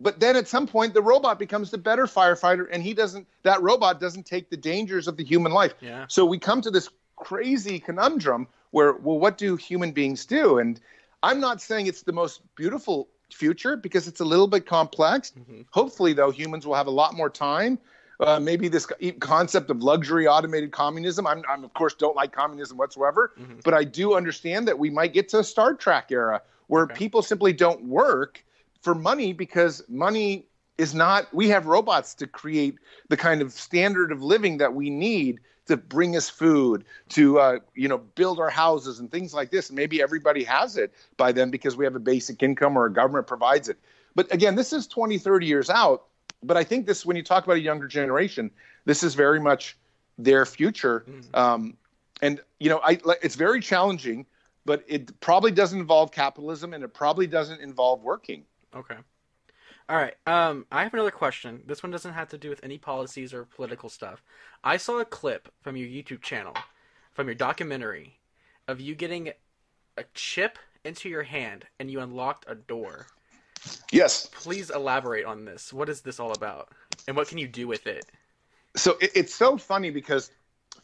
but 0.00 0.20
then 0.20 0.36
at 0.36 0.46
some 0.46 0.66
point 0.66 0.94
the 0.94 1.02
robot 1.02 1.38
becomes 1.38 1.70
the 1.70 1.78
better 1.78 2.06
firefighter 2.06 2.66
and 2.70 2.82
he 2.82 2.94
doesn't 2.94 3.26
that 3.42 3.60
robot 3.62 4.00
doesn't 4.00 4.26
take 4.26 4.48
the 4.48 4.56
dangers 4.56 5.08
of 5.08 5.16
the 5.16 5.24
human 5.24 5.50
life. 5.50 5.74
Yeah. 5.80 6.04
So 6.08 6.24
we 6.24 6.38
come 6.38 6.60
to 6.62 6.70
this 6.70 6.88
crazy 7.16 7.80
conundrum 7.80 8.46
where 8.70 8.92
well 8.92 9.18
what 9.18 9.38
do 9.38 9.56
human 9.56 9.90
beings 9.90 10.24
do? 10.24 10.58
And 10.58 10.80
I'm 11.22 11.40
not 11.40 11.60
saying 11.60 11.88
it's 11.88 12.02
the 12.02 12.12
most 12.12 12.42
beautiful 12.54 13.08
future 13.32 13.76
because 13.76 14.08
it's 14.08 14.20
a 14.20 14.24
little 14.24 14.46
bit 14.46 14.66
complex. 14.66 15.32
Mm-hmm. 15.38 15.62
Hopefully, 15.70 16.12
though, 16.12 16.30
humans 16.30 16.66
will 16.66 16.74
have 16.74 16.86
a 16.86 16.92
lot 16.92 17.14
more 17.14 17.30
time. 17.30 17.78
Uh, 18.20 18.40
maybe 18.40 18.66
this 18.66 18.84
concept 19.20 19.70
of 19.70 19.80
luxury 19.80 20.26
automated 20.26 20.72
communism. 20.72 21.24
I'm, 21.24 21.42
I'm 21.48 21.62
of 21.62 21.72
course 21.74 21.94
don't 21.94 22.16
like 22.16 22.32
communism 22.32 22.76
whatsoever, 22.76 23.32
mm-hmm. 23.38 23.60
but 23.64 23.74
I 23.74 23.84
do 23.84 24.16
understand 24.16 24.66
that 24.66 24.76
we 24.76 24.90
might 24.90 25.12
get 25.12 25.28
to 25.28 25.38
a 25.38 25.44
Star 25.44 25.74
Trek 25.74 26.10
era 26.10 26.42
where 26.66 26.82
okay. 26.84 26.94
people 26.94 27.22
simply 27.22 27.52
don't 27.52 27.84
work 27.84 28.44
for 28.82 28.94
money 28.94 29.32
because 29.32 29.84
money 29.88 30.46
is 30.78 30.94
not. 30.94 31.32
We 31.32 31.48
have 31.50 31.66
robots 31.66 32.14
to 32.14 32.26
create 32.26 32.76
the 33.08 33.16
kind 33.16 33.40
of 33.40 33.52
standard 33.52 34.10
of 34.10 34.22
living 34.22 34.58
that 34.58 34.74
we 34.74 34.90
need 34.90 35.40
to 35.66 35.76
bring 35.76 36.16
us 36.16 36.28
food, 36.28 36.84
to 37.10 37.38
uh, 37.38 37.58
you 37.74 37.88
know 37.88 37.98
build 37.98 38.40
our 38.40 38.50
houses 38.50 38.98
and 38.98 39.10
things 39.10 39.32
like 39.32 39.50
this. 39.50 39.70
maybe 39.70 40.02
everybody 40.02 40.42
has 40.42 40.76
it 40.76 40.92
by 41.16 41.30
then 41.30 41.50
because 41.50 41.76
we 41.76 41.84
have 41.84 41.94
a 41.94 42.00
basic 42.00 42.42
income 42.42 42.76
or 42.76 42.86
a 42.86 42.92
government 42.92 43.26
provides 43.26 43.68
it. 43.68 43.78
But 44.14 44.32
again, 44.32 44.56
this 44.56 44.72
is 44.72 44.86
20, 44.86 45.18
30 45.18 45.46
years 45.46 45.70
out. 45.70 46.04
But 46.42 46.56
I 46.56 46.64
think 46.64 46.86
this, 46.86 47.04
when 47.04 47.16
you 47.16 47.22
talk 47.22 47.44
about 47.44 47.56
a 47.56 47.60
younger 47.60 47.88
generation, 47.88 48.50
this 48.84 49.02
is 49.02 49.14
very 49.14 49.40
much 49.40 49.76
their 50.18 50.46
future. 50.46 51.04
Mm-hmm. 51.08 51.36
Um, 51.36 51.76
and 52.22 52.40
you 52.58 52.68
know, 52.68 52.80
I 52.84 52.98
it's 53.22 53.34
very 53.34 53.60
challenging, 53.60 54.26
but 54.64 54.84
it 54.86 55.18
probably 55.20 55.50
doesn't 55.50 55.78
involve 55.78 56.10
capitalism, 56.12 56.74
and 56.74 56.84
it 56.84 56.94
probably 56.94 57.26
doesn't 57.26 57.60
involve 57.60 58.02
working. 58.02 58.44
Okay. 58.74 58.96
All 59.88 59.96
right. 59.96 60.14
Um, 60.26 60.66
I 60.70 60.82
have 60.82 60.92
another 60.92 61.10
question. 61.10 61.62
This 61.66 61.82
one 61.82 61.90
doesn't 61.90 62.12
have 62.12 62.28
to 62.28 62.38
do 62.38 62.50
with 62.50 62.60
any 62.62 62.76
policies 62.76 63.32
or 63.32 63.44
political 63.44 63.88
stuff. 63.88 64.22
I 64.62 64.76
saw 64.76 64.98
a 64.98 65.04
clip 65.04 65.48
from 65.62 65.76
your 65.76 65.88
YouTube 65.88 66.20
channel, 66.20 66.54
from 67.12 67.26
your 67.26 67.34
documentary, 67.34 68.18
of 68.66 68.82
you 68.82 68.94
getting 68.94 69.32
a 69.96 70.04
chip 70.12 70.58
into 70.84 71.08
your 71.08 71.22
hand 71.22 71.64
and 71.78 71.90
you 71.90 72.00
unlocked 72.00 72.44
a 72.46 72.54
door. 72.54 73.06
Yes. 73.92 74.26
Please 74.32 74.70
elaborate 74.70 75.24
on 75.24 75.44
this. 75.44 75.72
What 75.72 75.88
is 75.88 76.00
this 76.00 76.20
all 76.20 76.32
about, 76.32 76.68
and 77.06 77.16
what 77.16 77.28
can 77.28 77.38
you 77.38 77.48
do 77.48 77.66
with 77.66 77.86
it? 77.86 78.04
So 78.76 78.96
it, 79.00 79.12
it's 79.14 79.34
so 79.34 79.56
funny 79.56 79.90
because 79.90 80.30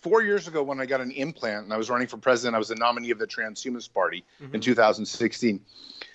four 0.01 0.23
years 0.23 0.49
ago, 0.49 0.63
when 0.63 0.81
I 0.81 0.87
got 0.87 1.01
an 1.01 1.11
implant 1.11 1.65
and 1.65 1.73
I 1.73 1.77
was 1.77 1.91
running 1.91 2.07
for 2.07 2.17
president, 2.17 2.55
I 2.55 2.59
was 2.59 2.69
the 2.69 2.77
nominee 2.77 3.11
of 3.11 3.19
the 3.19 3.27
Transhumanist 3.27 3.93
Party 3.93 4.25
mm-hmm. 4.43 4.55
in 4.55 4.61
2016 4.61 5.61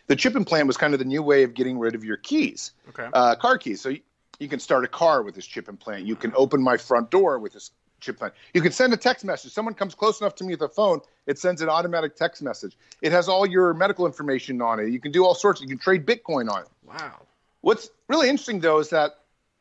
the 0.10 0.16
chip 0.16 0.36
implant 0.36 0.68
was 0.68 0.76
kind 0.76 0.94
of 0.94 1.00
the 1.00 1.06
new 1.06 1.24
way 1.24 1.44
of 1.44 1.54
getting 1.54 1.80
rid 1.80 1.96
of 1.96 2.04
your 2.04 2.18
keys, 2.18 2.74
okay. 2.90 3.08
uh, 3.14 3.36
car 3.36 3.58
keys. 3.58 3.80
So 3.80 3.90
you, 3.90 4.02
you, 4.40 4.50
can 4.50 4.60
start 4.60 4.84
a 4.84 4.88
car 4.88 5.22
with 5.22 5.36
this 5.36 5.46
chip 5.46 5.70
implant. 5.70 6.06
You 6.06 6.16
can 6.16 6.34
open 6.36 6.62
my 6.62 6.78
front 6.78 7.12
door 7.12 7.38
with 7.38 7.54
this 7.54 7.72
chip 8.00 8.16
implant. 8.16 8.34
You 8.54 8.62
can 8.62 8.72
send 8.72 8.94
a 8.94 8.98
text 8.98 9.26
message. 9.26 9.52
Someone 9.52 9.74
comes 9.74 9.96
close 9.96 10.22
enough 10.22 10.36
to 10.36 10.44
me 10.44 10.54
with 10.54 10.62
a 10.62 10.70
phone, 10.70 11.02
it 11.26 11.38
sends 11.38 11.62
an 11.62 11.70
automatic 11.70 12.16
text 12.16 12.42
message. 12.42 12.78
It 13.02 13.12
has 13.12 13.30
all 13.30 13.46
your 13.46 13.74
medical 13.74 14.06
information 14.06 14.62
on 14.62 14.80
it. 14.80 14.90
You 14.90 15.00
can 15.00 15.12
do 15.12 15.24
all 15.26 15.36
sorts. 15.36 15.62
You 15.62 15.68
can 15.68 15.78
trade 15.78 16.06
Bitcoin 16.06 16.50
on 16.52 16.64
it. 16.64 16.68
Wow. 16.86 17.22
What's 17.62 17.90
really 18.08 18.30
interesting 18.30 18.60
though 18.62 18.80
is 18.80 18.90
that 18.90 19.12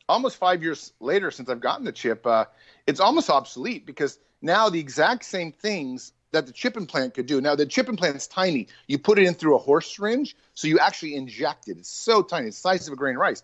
almost 0.08 0.36
five 0.36 0.62
years 0.62 0.92
later, 1.00 1.30
since 1.30 1.48
I've 1.48 1.60
gotten 1.60 1.84
the 1.84 1.92
chip, 1.92 2.26
uh, 2.26 2.46
it's 2.86 3.00
almost 3.00 3.28
obsolete 3.28 3.84
because 3.84 4.18
now 4.40 4.70
the 4.70 4.80
exact 4.80 5.24
same 5.24 5.52
things 5.52 6.12
that 6.30 6.46
the 6.46 6.52
chip 6.52 6.76
implant 6.76 7.14
could 7.14 7.26
do. 7.26 7.40
Now, 7.40 7.54
the 7.54 7.66
chip 7.66 7.88
implant 7.88 8.16
is 8.16 8.26
tiny. 8.26 8.68
You 8.86 8.98
put 8.98 9.18
it 9.18 9.26
in 9.26 9.34
through 9.34 9.56
a 9.56 9.58
horse 9.58 9.94
syringe, 9.94 10.36
so 10.54 10.68
you 10.68 10.78
actually 10.78 11.14
inject 11.14 11.68
it. 11.68 11.78
It's 11.78 11.88
so 11.88 12.22
tiny, 12.22 12.48
it's 12.48 12.58
the 12.58 12.68
size 12.68 12.86
of 12.86 12.92
a 12.92 12.96
grain 12.96 13.14
of 13.14 13.20
rice. 13.20 13.42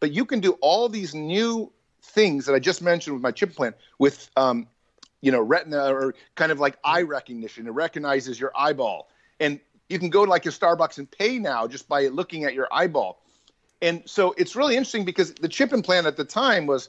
But 0.00 0.12
you 0.12 0.24
can 0.24 0.40
do 0.40 0.52
all 0.60 0.88
these 0.88 1.14
new 1.14 1.72
things 2.02 2.46
that 2.46 2.54
I 2.54 2.58
just 2.58 2.82
mentioned 2.82 3.14
with 3.14 3.22
my 3.22 3.30
chip 3.30 3.50
implant 3.50 3.76
with, 3.98 4.30
um, 4.36 4.66
you 5.20 5.32
know, 5.32 5.40
retina 5.40 5.92
or 5.92 6.14
kind 6.34 6.52
of 6.52 6.58
like 6.58 6.78
eye 6.84 7.02
recognition. 7.02 7.66
It 7.66 7.70
recognizes 7.70 8.38
your 8.38 8.52
eyeball. 8.56 9.08
And 9.38 9.60
you 9.88 9.98
can 9.98 10.10
go 10.10 10.24
to 10.24 10.30
like 10.30 10.46
a 10.46 10.50
Starbucks 10.50 10.98
and 10.98 11.10
pay 11.10 11.38
now 11.38 11.66
just 11.66 11.88
by 11.88 12.06
looking 12.08 12.44
at 12.44 12.54
your 12.54 12.68
eyeball. 12.72 13.22
And 13.82 14.02
so 14.06 14.34
it's 14.36 14.56
really 14.56 14.76
interesting 14.76 15.04
because 15.04 15.32
the 15.34 15.48
chip 15.48 15.72
implant 15.72 16.06
at 16.06 16.16
the 16.16 16.24
time 16.24 16.66
was 16.66 16.88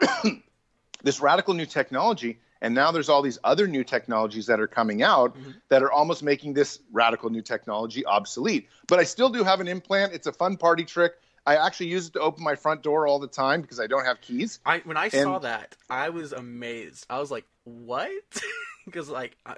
this 1.02 1.20
radical 1.20 1.54
new 1.54 1.66
technology 1.66 2.38
and 2.62 2.74
now 2.74 2.92
there's 2.92 3.08
all 3.08 3.22
these 3.22 3.38
other 3.42 3.66
new 3.66 3.82
technologies 3.82 4.46
that 4.46 4.60
are 4.60 4.68
coming 4.68 5.02
out 5.02 5.36
mm-hmm. 5.36 5.50
that 5.68 5.82
are 5.82 5.90
almost 5.90 6.22
making 6.22 6.54
this 6.54 6.78
radical 6.92 7.28
new 7.28 7.42
technology 7.42 8.06
obsolete. 8.06 8.68
But 8.86 9.00
I 9.00 9.04
still 9.04 9.28
do 9.28 9.42
have 9.42 9.60
an 9.60 9.66
implant. 9.66 10.14
It's 10.14 10.28
a 10.28 10.32
fun 10.32 10.56
party 10.56 10.84
trick. 10.84 11.14
I 11.46 11.56
actually 11.56 11.88
use 11.88 12.08
it 12.08 12.12
to 12.14 12.20
open 12.20 12.44
my 12.44 12.54
front 12.54 12.82
door 12.82 13.06
all 13.06 13.18
the 13.18 13.26
time 13.26 13.62
because 13.62 13.80
I 13.80 13.86
don't 13.86 14.04
have 14.04 14.20
keys. 14.20 14.60
I 14.64 14.78
when 14.84 14.96
I 14.96 15.04
and, 15.04 15.12
saw 15.12 15.38
that, 15.40 15.76
I 15.90 16.10
was 16.10 16.32
amazed. 16.32 17.06
I 17.10 17.18
was 17.18 17.30
like, 17.30 17.44
"What?" 17.64 18.10
Because 18.84 19.08
like, 19.08 19.36
I, 19.46 19.54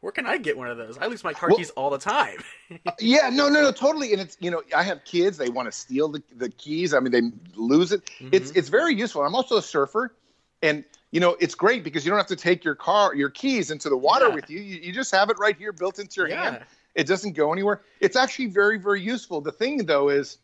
where 0.00 0.12
can 0.12 0.26
I 0.26 0.36
get 0.36 0.56
one 0.56 0.68
of 0.68 0.76
those? 0.76 0.98
I 0.98 1.06
lose 1.06 1.22
my 1.22 1.32
car 1.32 1.48
well, 1.48 1.58
keys 1.58 1.70
all 1.70 1.90
the 1.90 1.98
time. 1.98 2.38
yeah, 3.00 3.30
no, 3.32 3.48
no, 3.48 3.62
no, 3.62 3.70
totally. 3.70 4.12
And 4.12 4.20
it's 4.20 4.36
you 4.40 4.50
know, 4.50 4.62
I 4.76 4.82
have 4.82 5.04
kids. 5.04 5.36
They 5.36 5.48
want 5.48 5.66
to 5.66 5.72
steal 5.72 6.08
the, 6.08 6.22
the 6.36 6.48
keys. 6.50 6.94
I 6.94 7.00
mean, 7.00 7.12
they 7.12 7.22
lose 7.54 7.92
it. 7.92 8.04
Mm-hmm. 8.20 8.30
It's 8.32 8.50
it's 8.52 8.68
very 8.68 8.94
useful. 8.94 9.22
I'm 9.22 9.34
also 9.34 9.56
a 9.56 9.62
surfer, 9.62 10.14
and 10.62 10.84
you 11.10 11.20
know, 11.20 11.36
it's 11.40 11.54
great 11.54 11.84
because 11.84 12.04
you 12.04 12.10
don't 12.10 12.18
have 12.18 12.26
to 12.26 12.36
take 12.36 12.64
your 12.64 12.74
car, 12.74 13.14
your 13.14 13.30
keys 13.30 13.70
into 13.70 13.88
the 13.88 13.96
water 13.96 14.28
yeah. 14.28 14.34
with 14.34 14.50
you. 14.50 14.60
you. 14.60 14.80
you. 14.82 14.92
just 14.92 15.10
have 15.12 15.30
it 15.30 15.38
right 15.38 15.56
here 15.56 15.72
built 15.72 15.98
into 15.98 16.20
your 16.20 16.28
yeah. 16.28 16.50
hand. 16.50 16.64
It 16.94 17.06
doesn't 17.06 17.32
go 17.32 17.52
anywhere. 17.52 17.82
It's 18.00 18.16
actually 18.16 18.46
very, 18.46 18.78
very 18.78 19.00
useful. 19.00 19.40
The 19.40 19.52
thing, 19.52 19.86
though, 19.86 20.08
is 20.08 20.38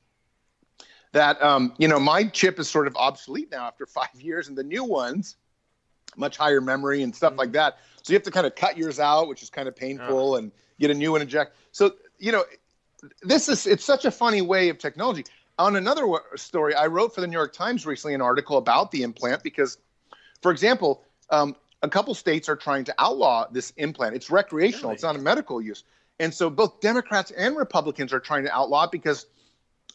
that, 1.15 1.43
um, 1.43 1.75
you 1.79 1.89
know, 1.89 1.99
my 1.99 2.25
chip 2.25 2.59
is 2.59 2.69
sort 2.69 2.87
of 2.87 2.95
obsolete 2.97 3.51
now 3.51 3.67
after 3.67 3.87
five 4.01 4.21
years, 4.21 4.49
and 4.49 4.57
the 4.57 4.63
new 4.63 4.85
ones, 4.85 5.37
much 6.17 6.37
higher 6.37 6.61
memory 6.61 7.03
and 7.03 7.15
stuff 7.15 7.31
mm-hmm. 7.31 7.41
like 7.41 7.53
that. 7.53 7.79
So 8.03 8.13
you 8.13 8.17
have 8.17 8.23
to 8.25 8.31
kind 8.31 8.47
of 8.47 8.55
cut 8.55 8.77
yours 8.77 9.01
out, 9.01 9.29
which 9.29 9.43
is 9.43 9.51
kind 9.51 9.67
of 9.67 9.75
painful, 9.75 10.37
and 10.37 10.53
get 10.79 10.91
a 10.91 10.95
new 10.95 11.13
one 11.13 11.23
inject. 11.23 11.57
So, 11.73 11.95
you 12.19 12.31
know, 12.31 12.45
this 13.23 13.49
is, 13.49 13.67
it's 13.67 13.85
such 13.85 14.05
a 14.05 14.11
funny 14.11 14.43
way 14.43 14.69
of 14.69 14.79
technology. 14.79 15.25
On 15.59 15.77
another 15.77 16.07
story, 16.37 16.75
I 16.75 16.87
wrote 16.87 17.15
for 17.15 17.21
the 17.21 17.27
New 17.27 17.37
York 17.37 17.53
Times 17.53 17.87
recently 17.87 18.15
an 18.15 18.21
article 18.21 18.59
about 18.59 18.91
the 18.91 19.03
implant 19.03 19.43
because 19.43 19.79
for 20.45 20.53
example, 20.53 21.03
um, 21.31 21.57
a 21.83 21.89
couple 21.89 22.15
states 22.15 22.51
are 22.51 22.57
trying 22.57 22.85
to 22.85 22.95
outlaw 22.99 23.47
this 23.51 23.73
implant. 23.79 24.15
It's 24.15 24.29
recreational, 24.29 24.91
really? 24.91 24.95
it's 24.97 25.03
not 25.03 25.17
a 25.17 25.19
medical 25.19 25.59
use. 25.63 25.85
And 26.21 26.35
so 26.35 26.51
both 26.51 26.81
Democrats 26.81 27.31
and 27.31 27.57
Republicans 27.57 28.13
are 28.13 28.21
trying 28.21 28.45
to 28.45 28.55
outlaw 28.55 28.85
it 28.85 28.93
because 28.93 29.25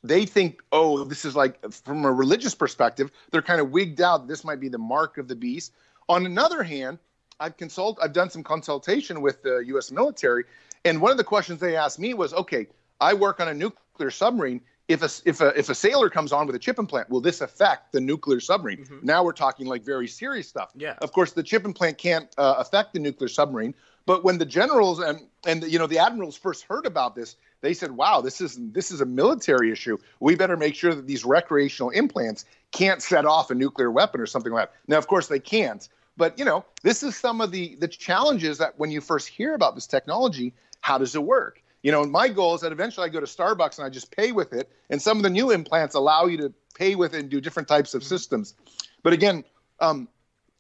they 0.04 0.26
think, 0.26 0.62
oh, 0.72 1.04
this 1.04 1.26
is 1.26 1.36
like 1.36 1.60
from 1.72 2.06
a 2.06 2.12
religious 2.12 2.56
perspective, 2.56 3.12
they're 3.32 3.42
kind 3.42 3.60
of 3.60 3.72
wigged 3.72 4.02
out. 4.02 4.28
This 4.28 4.44
might 4.44 4.60
be 4.60 4.70
the 4.70 4.78
mark 4.78 5.18
of 5.18 5.28
the 5.28 5.36
beast. 5.36 5.74
On 6.08 6.26
another 6.26 6.64
hand, 6.64 7.00
I've 7.40 7.58
consult, 7.58 8.00
I've 8.02 8.14
done 8.14 8.30
some 8.30 8.44
consultation 8.44 9.22
with 9.22 9.44
the 9.44 9.64
U.S. 9.68 9.92
military, 9.92 10.46
and 10.86 11.02
one 11.02 11.12
of 11.12 11.18
the 11.18 11.24
questions 11.24 11.60
they 11.60 11.76
asked 11.76 12.00
me 12.00 12.14
was, 12.14 12.34
okay, 12.34 12.68
I 13.00 13.14
work 13.14 13.40
on 13.40 13.48
a 13.48 13.54
nuclear 13.54 14.12
submarine 14.12 14.62
if 14.90 15.04
a 15.04 15.30
if 15.30 15.40
a 15.40 15.48
if 15.58 15.70
a 15.70 15.76
sailor 15.76 16.10
comes 16.10 16.34
on 16.34 16.48
with 16.48 16.56
a 16.56 16.60
chip 16.60 16.80
implant, 16.80 17.10
will 17.10 17.22
this 17.22 17.42
affect 17.42 17.92
the 17.94 18.02
nuclear 18.02 18.40
submarine? 18.40 18.80
Mm-hmm. 18.80 19.00
Now 19.04 19.24
we're 19.24 19.34
talking 19.34 19.68
like 19.68 19.84
very 19.84 20.08
serious 20.08 20.50
stuff. 20.50 20.72
Yeah. 20.76 20.96
Of 21.04 21.12
course, 21.14 21.32
the 21.32 21.44
chip 21.44 21.64
implant 21.64 22.00
can't 22.00 22.28
uh, 22.40 22.56
affect 22.58 22.94
the 22.94 23.00
nuclear 23.00 23.30
submarine. 23.30 23.76
But 24.08 24.24
when 24.24 24.40
the 24.40 24.46
generals 24.46 25.00
and 25.00 25.28
and 25.46 25.64
you 25.72 25.78
know 25.78 25.86
the 25.86 26.00
admirals 26.00 26.36
first 26.36 26.64
heard 26.64 26.88
about 26.88 27.14
this, 27.14 27.36
they 27.62 27.74
said, 27.74 27.92
"Wow, 27.92 28.22
this 28.22 28.42
is 28.42 28.58
this 28.72 28.92
is 28.92 29.02
a 29.02 29.06
military 29.06 29.72
issue. 29.72 29.98
We 30.20 30.36
better 30.36 30.58
make 30.58 30.76
sure 30.76 30.94
that 30.94 31.08
these 31.08 31.26
recreational 31.26 31.90
implants 31.90 32.46
can't 32.72 33.02
set 33.02 33.26
off 33.26 33.52
a 33.52 33.56
nuclear 33.56 33.92
weapon 33.92 34.22
or 34.22 34.26
something 34.26 34.52
like 34.52 34.70
that." 34.70 34.76
Now, 34.88 34.98
of 34.98 35.08
course, 35.08 35.28
they 35.28 35.40
can't. 35.40 35.88
But 36.18 36.38
you 36.38 36.46
know, 36.46 36.66
this 36.84 37.04
is 37.04 37.16
some 37.16 37.42
of 37.42 37.52
the 37.52 37.76
the 37.76 37.88
challenges 37.88 38.58
that 38.58 38.78
when 38.78 38.92
you 38.92 39.02
first 39.02 39.28
hear 39.28 39.54
about 39.54 39.76
this 39.76 39.88
technology, 39.88 40.54
how 40.82 40.98
does 40.98 41.16
it 41.16 41.24
work? 41.24 41.62
You 41.82 41.92
know, 41.92 42.04
my 42.04 42.28
goal 42.28 42.56
is 42.56 42.62
that 42.62 42.72
eventually 42.72 43.06
I 43.06 43.10
go 43.10 43.22
to 43.22 43.26
Starbucks 43.26 43.78
and 43.78 43.86
I 43.86 43.90
just 43.90 44.16
pay 44.16 44.32
with 44.32 44.52
it. 44.52 44.70
And 44.90 45.02
some 45.02 45.18
of 45.18 45.24
the 45.24 45.30
new 45.30 45.52
implants 45.52 45.96
allow 45.96 46.26
you 46.26 46.38
to 46.38 46.54
pay 46.76 46.96
with 46.96 47.14
it 47.14 47.20
and 47.20 47.30
do 47.30 47.40
different 47.40 47.70
types 47.70 47.94
of 47.94 48.04
systems. 48.04 48.54
But 49.02 49.14
again, 49.14 49.46
um, 49.80 50.10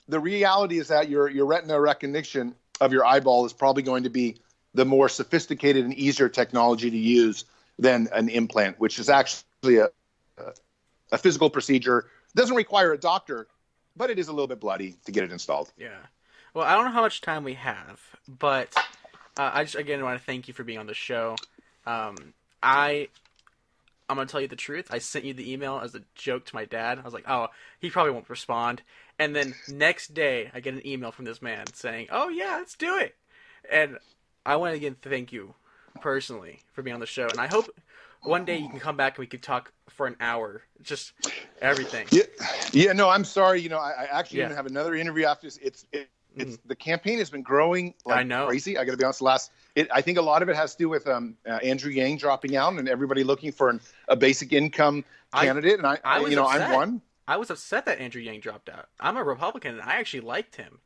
the 0.08 0.20
reality 0.20 0.80
is 0.80 0.88
that 0.88 1.10
your 1.10 1.30
your 1.30 1.46
retina 1.46 1.80
recognition 1.80 2.56
of 2.82 2.94
your 2.94 3.06
eyeball 3.06 3.46
is 3.46 3.54
probably 3.54 3.84
going 3.84 4.04
to 4.04 4.10
be 4.10 4.38
the 4.74 4.86
more 4.86 5.10
sophisticated 5.10 5.86
and 5.86 5.94
easier 5.94 6.30
technology 6.30 6.90
to 6.90 6.98
use 6.98 7.46
than 7.78 8.08
an 8.14 8.30
implant, 8.30 8.80
which 8.80 9.00
is 9.00 9.10
actually 9.10 9.78
a 9.78 9.90
a 11.12 11.18
physical 11.18 11.50
procedure. 11.50 12.00
It 12.00 12.36
Doesn't 12.36 12.56
require 12.56 12.94
a 12.94 12.98
doctor, 12.98 13.48
but 13.96 14.10
it 14.10 14.20
is 14.20 14.28
a 14.28 14.32
little 14.32 14.48
bit 14.48 14.60
bloody 14.60 14.96
to 15.06 15.12
get 15.12 15.24
it 15.24 15.32
installed. 15.32 15.72
Yeah. 15.78 15.98
Well, 16.54 16.66
I 16.66 16.76
don't 16.76 16.86
know 16.86 16.92
how 16.92 17.02
much 17.02 17.22
time 17.22 17.44
we 17.44 17.56
have, 17.56 18.02
but 18.28 18.74
uh, 19.38 19.52
I 19.54 19.64
just 19.64 19.76
again 19.76 20.04
want 20.04 20.20
to 20.20 20.26
thank 20.26 20.48
you 20.48 20.54
for 20.54 20.64
being 20.64 20.80
on 20.80 20.88
the 20.88 20.94
show. 20.94 21.36
Um, 21.86 22.34
I 22.62 23.10
I'm 24.10 24.16
gonna 24.16 24.28
tell 24.28 24.42
you 24.42 24.48
the 24.48 24.56
truth. 24.56 24.88
I 24.90 24.98
sent 24.98 25.26
you 25.26 25.34
the 25.34 25.52
email 25.52 25.80
as 25.84 25.94
a 25.96 26.02
joke 26.16 26.46
to 26.46 26.56
my 26.56 26.66
dad. 26.66 27.00
I 27.00 27.02
was 27.02 27.14
like, 27.14 27.30
oh, 27.30 27.48
he 27.80 27.90
probably 27.90 28.12
won't 28.12 28.30
respond. 28.30 28.82
And 29.20 29.36
then 29.36 29.54
next 29.68 30.14
day, 30.14 30.50
I 30.54 30.60
get 30.62 30.74
an 30.74 30.86
email 30.88 31.12
from 31.12 31.26
this 31.26 31.42
man 31.42 31.68
saying, 31.74 32.08
oh 32.10 32.30
yeah, 32.30 32.56
let's 32.58 32.76
do 32.76 32.98
it. 32.98 33.16
And 33.72 33.98
I 34.50 34.56
want 34.56 34.72
to 34.74 34.78
again 34.78 34.96
thank 35.00 35.32
you 35.32 35.54
personally 36.02 36.60
for 36.74 36.82
being 36.82 36.96
on 36.96 37.00
the 37.00 37.06
show, 37.06 37.28
and 37.28 37.40
I 37.40 37.46
hope 37.46 37.70
one 38.24 38.46
day 38.46 38.58
you 38.58 38.68
can 38.68 38.80
come 38.80 38.98
back 38.98 39.14
and 39.14 39.20
we 39.20 39.28
could 39.28 39.44
talk 39.44 39.72
for 39.90 40.08
an 40.08 40.16
hour, 40.20 40.64
just 40.82 41.14
everything. 41.62 42.08
Yeah, 42.12 42.24
yeah. 42.74 42.94
No, 42.94 43.10
I'm 43.10 43.24
sorry. 43.24 43.62
You 43.62 43.70
know, 43.70 43.78
I, 43.78 43.92
I 43.92 44.20
actually 44.20 44.40
Yeah. 44.40 44.46
even 44.46 44.56
have 44.58 44.66
another 44.66 44.96
interview 44.96 45.26
after 45.26 45.46
this. 45.46 45.58
It's 45.58 45.86
it, 45.92 46.10
it's 46.36 46.58
the 46.66 46.76
campaign 46.76 47.20
has 47.20 47.30
been 47.30 47.44
growing 47.44 47.94
like 48.06 48.18
I 48.20 48.24
know. 48.24 48.48
crazy. 48.48 48.76
I 48.76 48.86
got 48.86 48.92
to 48.94 48.98
be 48.98 49.04
honest. 49.04 49.22
Last, 49.22 49.52
it, 49.76 49.88
I 49.94 50.02
think 50.02 50.18
a 50.18 50.22
lot 50.22 50.42
of 50.42 50.50
it 50.50 50.56
has 50.56 50.74
to 50.74 50.78
do 50.80 50.90
with 50.90 51.08
um, 51.08 51.36
uh, 51.48 51.52
Andrew 51.64 51.92
Yang 51.92 52.18
dropping 52.18 52.56
out 52.56 52.74
and 52.74 52.90
everybody 52.90 53.24
looking 53.24 53.52
for 53.52 53.70
an, 53.70 53.80
a 54.08 54.16
basic 54.16 54.52
income 54.52 55.06
I- 55.32 55.46
candidate. 55.46 55.78
and 55.78 55.86
I, 55.86 56.00
I 56.04 56.20
you 56.26 56.36
know, 56.36 56.46
upset. 56.48 56.70
I'm 56.70 56.74
one. 56.76 57.02
I 57.28 57.38
was 57.38 57.52
upset 57.52 57.86
that 57.86 58.00
Andrew 58.00 58.22
Yang 58.22 58.40
dropped 58.40 58.70
out. 58.70 58.90
I'm 59.00 59.16
a 59.16 59.24
Republican, 59.24 59.76
and 59.80 59.84
I 59.84 59.98
actually 60.00 60.22
liked 60.22 60.56
him. 60.56 60.80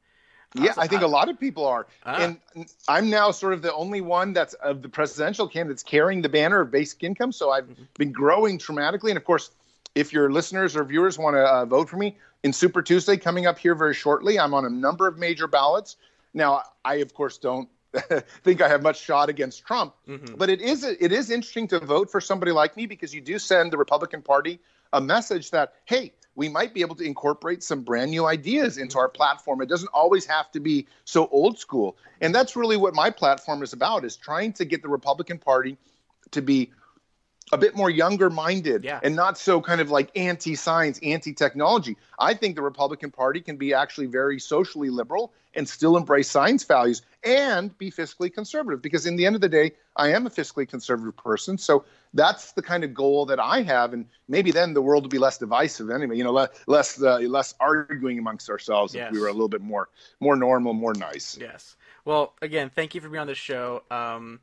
Yeah, 0.56 0.74
I 0.78 0.88
think 0.88 1.02
a 1.02 1.08
lot 1.08 1.30
of 1.30 1.40
people 1.40 1.66
are, 1.66 1.88
Ah. 2.06 2.18
and 2.56 2.68
I'm 2.88 3.10
now 3.10 3.32
sort 3.32 3.54
of 3.54 3.62
the 3.62 3.74
only 3.74 4.02
one 4.02 4.34
that's 4.34 4.54
of 4.56 4.82
the 4.82 4.90
presidential 4.90 5.48
candidates 5.48 5.84
carrying 5.84 6.22
the 6.22 6.30
banner 6.30 6.62
of 6.62 6.70
basic 6.72 7.04
income. 7.04 7.32
So 7.32 7.50
I've 7.52 7.66
Mm-hmm. 7.66 7.84
been 7.98 8.12
growing 8.12 8.58
dramatically, 8.58 9.12
and 9.12 9.18
of 9.18 9.26
course, 9.26 9.50
if 9.96 10.14
your 10.14 10.32
listeners 10.32 10.76
or 10.76 10.84
viewers 10.84 11.18
want 11.18 11.36
to 11.36 11.42
uh, 11.44 11.66
vote 11.66 11.90
for 11.90 11.98
me 11.98 12.18
in 12.44 12.54
Super 12.54 12.82
Tuesday 12.82 13.18
coming 13.18 13.46
up 13.48 13.58
here 13.58 13.76
very 13.76 13.94
shortly, 13.94 14.40
I'm 14.40 14.54
on 14.54 14.66
a 14.66 14.70
number 14.70 15.08
of 15.08 15.18
major 15.18 15.48
ballots. 15.48 15.96
Now, 16.34 16.64
I 16.86 16.96
of 16.96 17.14
course 17.14 17.38
don't 17.38 17.70
think 18.44 18.62
I 18.62 18.68
have 18.70 18.82
much 18.82 19.00
shot 19.02 19.30
against 19.30 19.66
Trump, 19.66 19.94
Mhm. 20.08 20.38
but 20.38 20.50
it 20.50 20.62
is 20.62 20.84
it 20.84 21.12
is 21.12 21.30
interesting 21.30 21.68
to 21.70 21.80
vote 21.80 22.12
for 22.12 22.20
somebody 22.22 22.52
like 22.52 22.76
me 22.76 22.86
because 22.88 23.14
you 23.14 23.22
do 23.22 23.38
send 23.40 23.72
the 23.72 23.78
Republican 23.78 24.22
Party 24.22 24.60
a 24.92 25.00
message 25.02 25.52
that 25.52 25.74
hey, 25.86 26.12
we 26.36 26.50
might 26.50 26.74
be 26.74 26.82
able 26.82 26.96
to 26.96 27.04
incorporate 27.04 27.64
some 27.64 27.82
brand 27.82 28.12
new 28.12 28.26
ideas 28.26 28.78
into 28.78 28.98
our 28.98 29.10
platform. 29.10 29.62
It 29.62 29.70
doesn't 29.70 29.90
always 29.94 30.26
have 30.26 30.52
to 30.52 30.60
be 30.60 30.88
so 31.06 31.28
old 31.28 31.60
school, 31.60 31.98
and 32.22 32.34
that's 32.34 32.56
really 32.56 32.78
what 32.78 32.94
my 32.94 33.10
platform 33.10 33.62
is 33.64 33.74
about: 33.74 34.06
is 34.06 34.16
trying 34.16 34.54
to 34.54 34.66
get 34.66 34.82
the 34.82 34.90
Republican 34.90 35.38
Party 35.38 35.78
to 36.32 36.42
be 36.42 36.72
a 37.52 37.58
bit 37.58 37.76
more 37.76 37.90
younger 37.90 38.30
minded 38.30 38.84
Yeah. 38.84 39.00
and 39.04 39.16
not 39.16 39.38
so 39.38 39.62
kind 39.62 39.80
of 39.82 39.92
like 39.92 40.10
anti 40.18 40.56
science, 40.56 41.00
anti 41.04 41.34
technology. 41.34 41.98
I 42.18 42.34
think 42.34 42.56
the 42.56 42.62
Republican 42.62 43.12
Party 43.12 43.42
can 43.42 43.58
be 43.58 43.74
actually 43.74 44.08
very 44.08 44.40
socially 44.40 44.90
liberal 44.90 45.34
and 45.54 45.68
still 45.68 45.98
embrace 45.98 46.32
science 46.32 46.64
values 46.64 47.04
and 47.24 47.76
be 47.78 47.90
fiscally 47.92 48.34
conservative 48.34 48.82
because 48.82 49.06
in 49.06 49.16
the 49.16 49.26
end 49.26 49.36
of 49.36 49.42
the 49.42 49.50
day, 49.50 49.72
I 49.96 50.10
am 50.10 50.26
a 50.26 50.30
fiscally 50.30 50.68
conservative 50.68 51.16
person. 51.16 51.58
So 51.58 51.86
that's 52.14 52.52
the 52.54 52.62
kind 52.62 52.84
of 52.84 52.94
goal 52.94 53.26
that 53.28 53.40
I 53.40 53.62
have. 53.62 53.94
And 53.94 54.06
maybe 54.28 54.52
then 54.52 54.74
the 54.74 54.82
world 54.82 55.04
will 55.04 55.10
be 55.10 55.20
less 55.20 55.38
divisive 55.38 55.90
anyway, 55.90 56.18
you 56.18 56.24
know, 56.24 56.34
le- 56.34 56.50
less, 56.68 57.02
uh, 57.02 57.20
less 57.20 57.54
arguing 57.60 58.20
amongst 58.20 58.50
ourselves 58.50 58.94
Yes. 58.94 59.08
if 59.08 59.14
we 59.14 59.20
were 59.20 59.28
a 59.28 59.32
little 59.32 59.48
bit 59.50 59.62
more, 59.62 59.90
more 60.20 60.36
normal, 60.36 60.74
more 60.74 60.94
nice. 60.94 61.38
Yes. 61.40 61.76
Well, 62.06 62.34
again, 62.42 62.70
thank 62.70 62.96
you 62.96 63.02
for 63.02 63.10
being 63.10 63.22
on 63.22 63.28
the 63.28 63.36
show. 63.36 63.84
Um, 63.90 64.42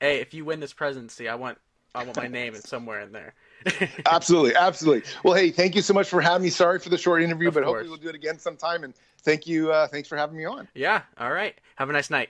hey, 0.00 0.20
if 0.20 0.34
you 0.34 0.44
win 0.44 0.60
this 0.60 0.72
presidency, 0.72 1.28
I 1.28 1.34
want 1.34 1.58
I 1.94 2.04
want 2.04 2.16
my 2.16 2.26
name 2.26 2.54
in 2.54 2.60
somewhere 2.66 3.00
in 3.00 3.12
there. 3.12 3.34
Absolutely, 4.06 4.54
absolutely. 4.56 5.08
Well, 5.22 5.32
hey, 5.34 5.50
thank 5.50 5.74
you 5.74 5.80
so 5.80 5.94
much 5.94 6.08
for 6.10 6.20
having 6.20 6.42
me. 6.42 6.50
Sorry 6.50 6.78
for 6.78 6.90
the 6.90 6.98
short 6.98 7.22
interview, 7.22 7.48
Of 7.48 7.54
but 7.54 7.64
course. 7.64 7.78
hopefully 7.78 7.88
we'll 7.88 7.98
do 7.98 8.08
it 8.10 8.14
again 8.14 8.38
sometime. 8.38 8.84
And 8.84 8.92
thank 9.22 9.46
you, 9.46 9.72
uh, 9.72 9.86
thanks 9.86 10.06
for 10.06 10.16
having 10.18 10.36
me 10.36 10.44
on. 10.44 10.68
yeah. 10.74 11.02
All 11.18 11.32
right. 11.32 11.54
Have 11.76 11.88
a 11.88 11.92
nice 11.94 12.10
night. 12.10 12.28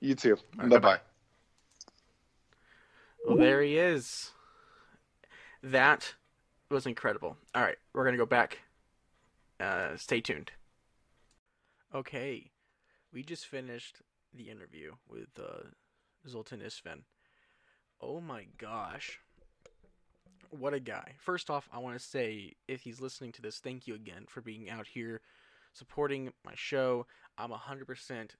You 0.00 0.14
too. 0.16 0.36
right, 0.56 0.68
bye 0.68 0.78
bye-bye. 0.78 0.98
Well, 3.26 3.36
there 3.36 3.62
he 3.62 3.78
is. 3.78 4.32
That 5.62 6.14
was 6.70 6.86
incredible. 6.86 7.36
All 7.54 7.62
right, 7.62 7.78
we're 7.92 8.04
gonna 8.04 8.16
go 8.16 8.26
back. 8.26 8.58
Uh, 9.60 9.96
stay 9.96 10.20
tuned. 10.20 10.50
Okay, 11.94 12.50
we 13.12 13.22
just 13.22 13.46
finished 13.46 14.00
the 14.34 14.50
interview 14.50 14.92
with 15.08 15.28
uh, 15.38 15.68
Zoltan 16.28 16.60
Isfin. 16.60 17.02
Oh 18.06 18.20
my 18.20 18.46
gosh, 18.58 19.18
what 20.50 20.74
a 20.74 20.80
guy! 20.80 21.14
First 21.18 21.48
off, 21.48 21.68
I 21.72 21.78
want 21.78 21.98
to 21.98 22.04
say 22.04 22.52
if 22.68 22.82
he's 22.82 23.00
listening 23.00 23.32
to 23.32 23.42
this, 23.42 23.60
thank 23.60 23.86
you 23.86 23.94
again 23.94 24.26
for 24.28 24.42
being 24.42 24.68
out 24.68 24.86
here 24.86 25.22
supporting 25.72 26.30
my 26.44 26.52
show. 26.54 27.06
I'm 27.38 27.50
a 27.50 27.56
hundred 27.56 27.86
percent 27.86 28.36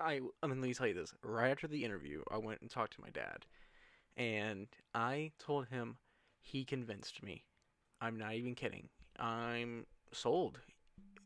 I, 0.00 0.20
I 0.42 0.46
mean, 0.46 0.60
let 0.60 0.68
me 0.68 0.74
tell 0.74 0.86
you 0.86 0.94
this. 0.94 1.12
Right 1.22 1.50
after 1.50 1.66
the 1.68 1.84
interview, 1.84 2.22
I 2.30 2.38
went 2.38 2.62
and 2.62 2.70
talked 2.70 2.94
to 2.94 3.02
my 3.02 3.10
dad, 3.10 3.44
and 4.16 4.66
I 4.94 5.32
told 5.38 5.66
him 5.66 5.98
he 6.40 6.64
convinced 6.64 7.22
me. 7.22 7.44
I'm 8.00 8.16
not 8.16 8.34
even 8.34 8.54
kidding. 8.54 8.88
I'm 9.18 9.84
sold. 10.12 10.58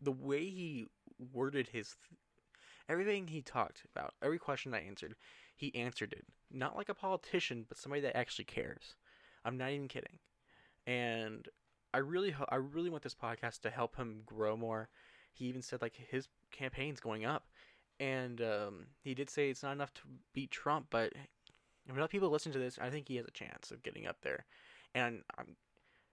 The 0.03 0.13
way 0.13 0.45
he 0.47 0.89
worded 1.33 1.69
his 1.69 1.95
everything 2.89 3.29
he 3.29 3.41
talked 3.41 3.83
about, 3.95 4.15
every 4.21 4.39
question 4.39 4.75
I 4.75 4.81
answered, 4.81 5.15
he 5.57 5.75
answered 5.75 6.13
it. 6.13 6.25
Not 6.55 6.77
like 6.77 6.89
a 6.89 6.95
politician, 6.95 7.67
but 7.69 7.79
somebody 7.79 8.03
that 8.03 8.17
actually 8.17 8.45
cares. 8.45 8.95
I'm 9.45 9.59
not 9.59 9.71
even 9.71 9.89
kidding. 9.89 10.19
And 10.87 11.49
I 11.93 11.99
really, 11.99 12.31
ho- 12.31 12.47
I 12.49 12.57
really 12.57 12.91
want 12.91 13.03
this 13.03 13.15
podcast 13.15 13.61
to 13.63 13.71
help 13.71 13.97
him 13.97 14.23
grow 14.25 14.57
more. 14.57 14.89
He 15.33 15.47
even 15.47 15.63
said 15.63 15.83
like 15.83 15.95
his 15.97 16.29
campaign's 16.53 17.01
going 17.01 17.25
up 17.25 17.49
and 18.01 18.41
um, 18.41 18.87
he 19.03 19.15
did 19.15 19.31
say 19.31 19.51
it's 19.51 19.63
not 19.63 19.73
enough 19.73 19.95
to 19.95 20.03
beat 20.33 20.51
Trump, 20.51 20.87
but 20.91 21.13
if 21.87 21.97
enough 21.97 22.11
people 22.11 22.31
listen 22.31 22.53
to 22.53 22.59
this, 22.59 22.79
I 22.81 22.91
think 22.91 23.09
he 23.09 23.17
has 23.17 23.27
a 23.27 23.31
chance 23.31 23.71
of 23.71 23.83
getting 23.83 24.07
up 24.07 24.17
there. 24.23 24.47
And 24.95 25.23
I'm, 25.39 25.57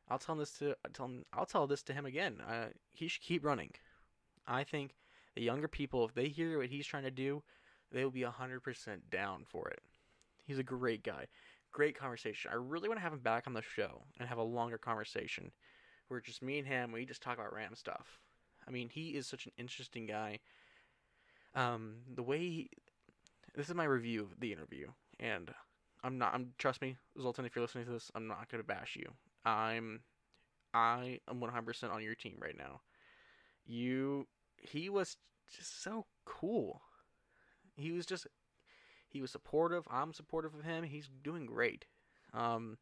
I'll 0.09 0.19
tell 0.19 0.33
him 0.33 0.39
this 0.39 0.57
to 0.59 0.75
I'll 0.85 0.91
tell 0.91 1.05
him, 1.05 1.25
I'll 1.33 1.45
tell 1.45 1.67
this 1.67 1.83
to 1.83 1.93
him 1.93 2.05
again. 2.05 2.37
Uh, 2.47 2.67
he 2.91 3.07
should 3.07 3.23
keep 3.23 3.45
running. 3.45 3.71
I 4.47 4.63
think 4.63 4.95
the 5.35 5.41
younger 5.41 5.67
people, 5.67 6.05
if 6.05 6.13
they 6.13 6.27
hear 6.27 6.57
what 6.57 6.67
he's 6.67 6.85
trying 6.85 7.03
to 7.03 7.11
do, 7.11 7.43
they 7.91 8.03
will 8.03 8.11
be 8.11 8.23
hundred 8.23 8.61
percent 8.61 9.09
down 9.09 9.43
for 9.47 9.69
it. 9.69 9.81
He's 10.43 10.59
a 10.59 10.63
great 10.63 11.03
guy, 11.03 11.27
great 11.71 11.97
conversation. 11.97 12.51
I 12.51 12.55
really 12.55 12.89
want 12.89 12.99
to 12.99 13.03
have 13.03 13.13
him 13.13 13.19
back 13.19 13.47
on 13.47 13.53
the 13.53 13.61
show 13.61 14.03
and 14.19 14.27
have 14.27 14.37
a 14.37 14.43
longer 14.43 14.77
conversation, 14.77 15.51
where 16.07 16.21
just 16.21 16.41
me 16.41 16.59
and 16.59 16.67
him. 16.67 16.91
We 16.91 17.05
just 17.05 17.21
talk 17.21 17.37
about 17.37 17.53
random 17.53 17.75
stuff. 17.75 18.19
I 18.67 18.71
mean, 18.71 18.89
he 18.89 19.09
is 19.09 19.27
such 19.27 19.45
an 19.45 19.51
interesting 19.57 20.05
guy 20.05 20.39
um 21.55 21.95
the 22.15 22.23
way 22.23 22.39
he, 22.39 22.69
this 23.55 23.67
is 23.67 23.75
my 23.75 23.83
review 23.83 24.21
of 24.21 24.39
the 24.39 24.51
interview 24.51 24.87
and 25.19 25.51
i'm 26.03 26.17
not 26.17 26.33
i'm 26.33 26.53
trust 26.57 26.81
me 26.81 26.95
zoltan 27.21 27.45
if 27.45 27.55
you're 27.55 27.63
listening 27.63 27.85
to 27.85 27.91
this 27.91 28.11
i'm 28.15 28.27
not 28.27 28.49
going 28.49 28.61
to 28.61 28.67
bash 28.67 28.95
you 28.95 29.05
i'm 29.45 30.01
i 30.73 31.19
am 31.29 31.41
100% 31.41 31.91
on 31.91 32.01
your 32.01 32.15
team 32.15 32.37
right 32.39 32.57
now 32.57 32.79
you 33.65 34.27
he 34.57 34.89
was 34.89 35.17
just 35.55 35.83
so 35.83 36.05
cool 36.25 36.81
he 37.75 37.91
was 37.91 38.05
just 38.05 38.27
he 39.11 39.21
was 39.21 39.31
supportive 39.31 39.87
i'm 39.89 40.13
supportive 40.13 40.53
of 40.53 40.63
him 40.63 40.83
he's 40.83 41.09
doing 41.23 41.45
great 41.45 41.85
um 42.33 42.77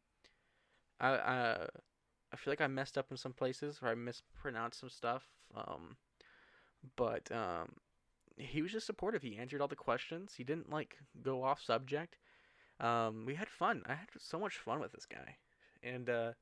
i 1.00 1.10
i 1.10 1.66
i 2.32 2.36
feel 2.36 2.52
like 2.52 2.60
i 2.60 2.66
messed 2.66 2.96
up 2.96 3.10
in 3.10 3.16
some 3.16 3.32
places 3.32 3.80
or 3.82 3.88
i 3.88 3.94
mispronounced 3.94 4.80
some 4.80 4.90
stuff 4.90 5.28
um 5.54 5.96
but 6.96 7.30
um 7.32 7.72
he 8.40 8.62
was 8.62 8.72
just 8.72 8.86
supportive. 8.86 9.22
He 9.22 9.36
answered 9.36 9.60
all 9.60 9.68
the 9.68 9.76
questions. 9.76 10.34
He 10.36 10.44
didn't 10.44 10.70
like 10.70 10.96
go 11.22 11.42
off 11.42 11.60
subject. 11.60 12.16
Um, 12.80 13.24
we 13.26 13.34
had 13.34 13.48
fun. 13.48 13.82
I 13.86 13.94
had 13.94 14.08
so 14.18 14.38
much 14.38 14.56
fun 14.56 14.80
with 14.80 14.92
this 14.92 15.06
guy, 15.06 15.36
and 15.82 16.08
uh, 16.08 16.32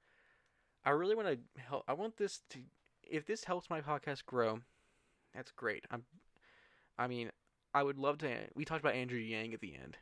I 0.85 0.91
really 0.91 1.17
want 1.17 1.29
to 1.29 1.61
help. 1.61 1.85
I 1.89 1.95
want 1.95 2.17
this 2.17 2.41
to. 2.51 2.61
If 3.03 3.27
this 3.27 3.45
helps 3.45 3.71
my 3.71 3.81
podcast 3.81 4.27
grow, 4.27 4.61
that's 5.35 5.51
great. 5.51 5.85
I'm. 5.91 6.05
I 6.99 7.07
mean, 7.07 7.31
I 7.75 7.83
would 7.83 7.99
love 7.99 8.19
to. 8.19 8.29
We 8.55 8.65
talked 8.65 8.81
about 8.81 8.95
Andrew 8.95 9.19
Yang 9.19 9.55
at 9.55 9.61
the 9.61 9.75
end. 9.75 9.97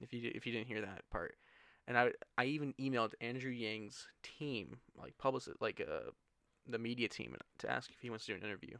If 0.00 0.12
you 0.12 0.30
if 0.34 0.46
you 0.46 0.52
didn't 0.52 0.66
hear 0.66 0.80
that 0.80 1.04
part, 1.10 1.36
and 1.86 1.96
I 1.96 2.12
I 2.36 2.46
even 2.46 2.74
emailed 2.80 3.12
Andrew 3.20 3.52
Yang's 3.52 4.06
team, 4.22 4.78
like 5.00 5.16
publicist, 5.18 5.60
like 5.60 5.80
uh, 5.80 6.10
the 6.68 6.78
media 6.78 7.08
team, 7.08 7.36
to 7.58 7.70
ask 7.70 7.90
if 7.90 8.00
he 8.00 8.10
wants 8.10 8.26
to 8.26 8.32
do 8.32 8.38
an 8.38 8.44
interview. 8.44 8.76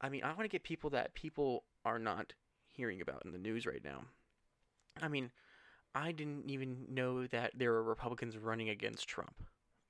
I 0.00 0.08
mean, 0.08 0.24
I 0.24 0.28
want 0.28 0.42
to 0.42 0.48
get 0.48 0.62
people 0.62 0.90
that 0.90 1.14
people 1.14 1.64
are 1.84 1.98
not 1.98 2.32
hearing 2.68 3.00
about 3.00 3.22
in 3.24 3.32
the 3.32 3.38
news 3.38 3.66
right 3.66 3.82
now. 3.82 4.04
I 5.00 5.08
mean, 5.08 5.30
I 5.94 6.12
didn't 6.12 6.50
even 6.50 6.84
know 6.88 7.26
that 7.26 7.52
there 7.54 7.72
were 7.72 7.82
Republicans 7.82 8.36
running 8.36 8.68
against 8.68 9.08
Trump. 9.08 9.42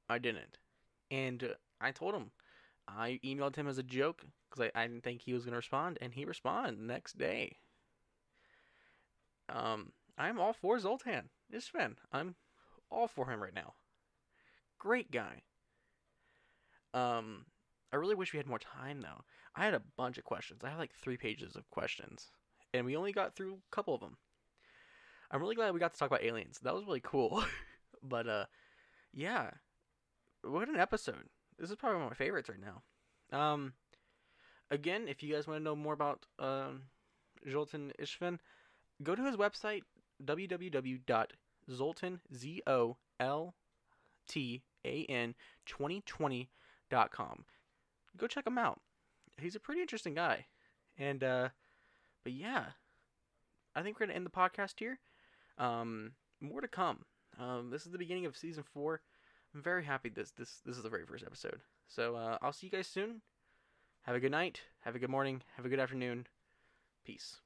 I 0.08 0.18
didn't. 0.18 0.58
And 1.10 1.42
uh, 1.42 1.48
I 1.80 1.90
told 1.90 2.14
him. 2.14 2.30
I 2.88 3.20
emailed 3.24 3.56
him 3.56 3.68
as 3.68 3.78
a 3.78 3.82
joke 3.82 4.24
because 4.48 4.70
I, 4.74 4.80
I 4.80 4.86
didn't 4.86 5.02
think 5.02 5.22
he 5.22 5.32
was 5.32 5.44
going 5.44 5.52
to 5.52 5.58
respond, 5.58 5.98
and 6.00 6.14
he 6.14 6.24
responded 6.24 6.78
next 6.78 7.18
day. 7.18 7.56
Um, 9.48 9.92
I'm 10.18 10.40
all 10.40 10.52
for 10.52 10.78
Zoltan. 10.78 11.30
Istvan. 11.52 11.96
I'm 12.12 12.34
all 12.90 13.08
for 13.08 13.30
him 13.30 13.40
right 13.40 13.54
now. 13.54 13.74
Great 14.78 15.10
guy. 15.10 15.42
Um, 16.94 17.46
I 17.92 17.96
really 17.96 18.14
wish 18.14 18.32
we 18.32 18.38
had 18.38 18.46
more 18.46 18.58
time 18.58 19.00
though. 19.00 19.22
I 19.54 19.64
had 19.64 19.74
a 19.74 19.82
bunch 19.96 20.18
of 20.18 20.24
questions. 20.24 20.62
I 20.64 20.70
had 20.70 20.78
like 20.78 20.92
three 20.92 21.16
pages 21.16 21.56
of 21.56 21.70
questions, 21.70 22.30
and 22.74 22.84
we 22.84 22.96
only 22.96 23.12
got 23.12 23.34
through 23.34 23.54
a 23.54 23.74
couple 23.74 23.94
of 23.94 24.00
them. 24.00 24.16
I'm 25.30 25.40
really 25.40 25.54
glad 25.54 25.72
we 25.74 25.80
got 25.80 25.92
to 25.92 25.98
talk 25.98 26.08
about 26.08 26.22
aliens. 26.22 26.58
That 26.62 26.74
was 26.74 26.84
really 26.84 27.00
cool. 27.00 27.44
but 28.02 28.28
uh, 28.28 28.46
yeah, 29.12 29.50
what 30.42 30.68
an 30.68 30.76
episode. 30.76 31.28
This 31.58 31.70
is 31.70 31.76
probably 31.76 31.96
one 31.96 32.06
of 32.06 32.10
my 32.10 32.16
favorites 32.16 32.48
right 32.48 32.60
now. 32.60 32.82
Um, 33.36 33.72
again, 34.70 35.08
if 35.08 35.22
you 35.22 35.32
guys 35.32 35.46
want 35.46 35.60
to 35.60 35.64
know 35.64 35.76
more 35.76 35.94
about 35.94 36.26
um, 36.38 36.82
Zoltan 37.50 37.92
Istvan, 38.00 38.38
go 39.02 39.14
to 39.14 39.24
his 39.24 39.36
website 39.36 39.82
www.zoltan 40.24 42.20
z 42.34 42.62
o 42.66 42.96
l 43.20 43.54
t 44.28 44.62
a 44.84 45.04
n 45.08 45.34
2020.com. 45.66 47.44
Go 48.16 48.26
check 48.26 48.46
him 48.46 48.58
out. 48.58 48.80
He's 49.38 49.54
a 49.56 49.60
pretty 49.60 49.80
interesting 49.82 50.14
guy. 50.14 50.46
And 50.98 51.22
uh 51.22 51.48
but 52.24 52.32
yeah, 52.32 52.64
I 53.74 53.82
think 53.82 54.00
we're 54.00 54.06
to 54.06 54.14
end 54.14 54.26
the 54.26 54.30
podcast 54.30 54.78
here. 54.78 54.98
Um 55.58 56.12
more 56.40 56.60
to 56.60 56.68
come. 56.68 57.04
Um 57.38 57.70
this 57.70 57.84
is 57.84 57.92
the 57.92 57.98
beginning 57.98 58.26
of 58.26 58.36
season 58.36 58.64
4. 58.72 59.00
I'm 59.56 59.62
very 59.62 59.84
happy 59.84 60.10
this 60.10 60.32
this 60.32 60.60
this 60.66 60.76
is 60.76 60.82
the 60.82 60.90
very 60.90 61.06
first 61.06 61.24
episode. 61.24 61.62
So 61.88 62.14
uh 62.14 62.36
I'll 62.42 62.52
see 62.52 62.66
you 62.66 62.70
guys 62.70 62.86
soon. 62.86 63.22
Have 64.02 64.14
a 64.14 64.20
good 64.20 64.30
night, 64.30 64.60
have 64.80 64.94
a 64.94 64.98
good 64.98 65.08
morning, 65.08 65.42
have 65.56 65.64
a 65.64 65.70
good 65.70 65.80
afternoon. 65.80 66.26
Peace. 67.06 67.40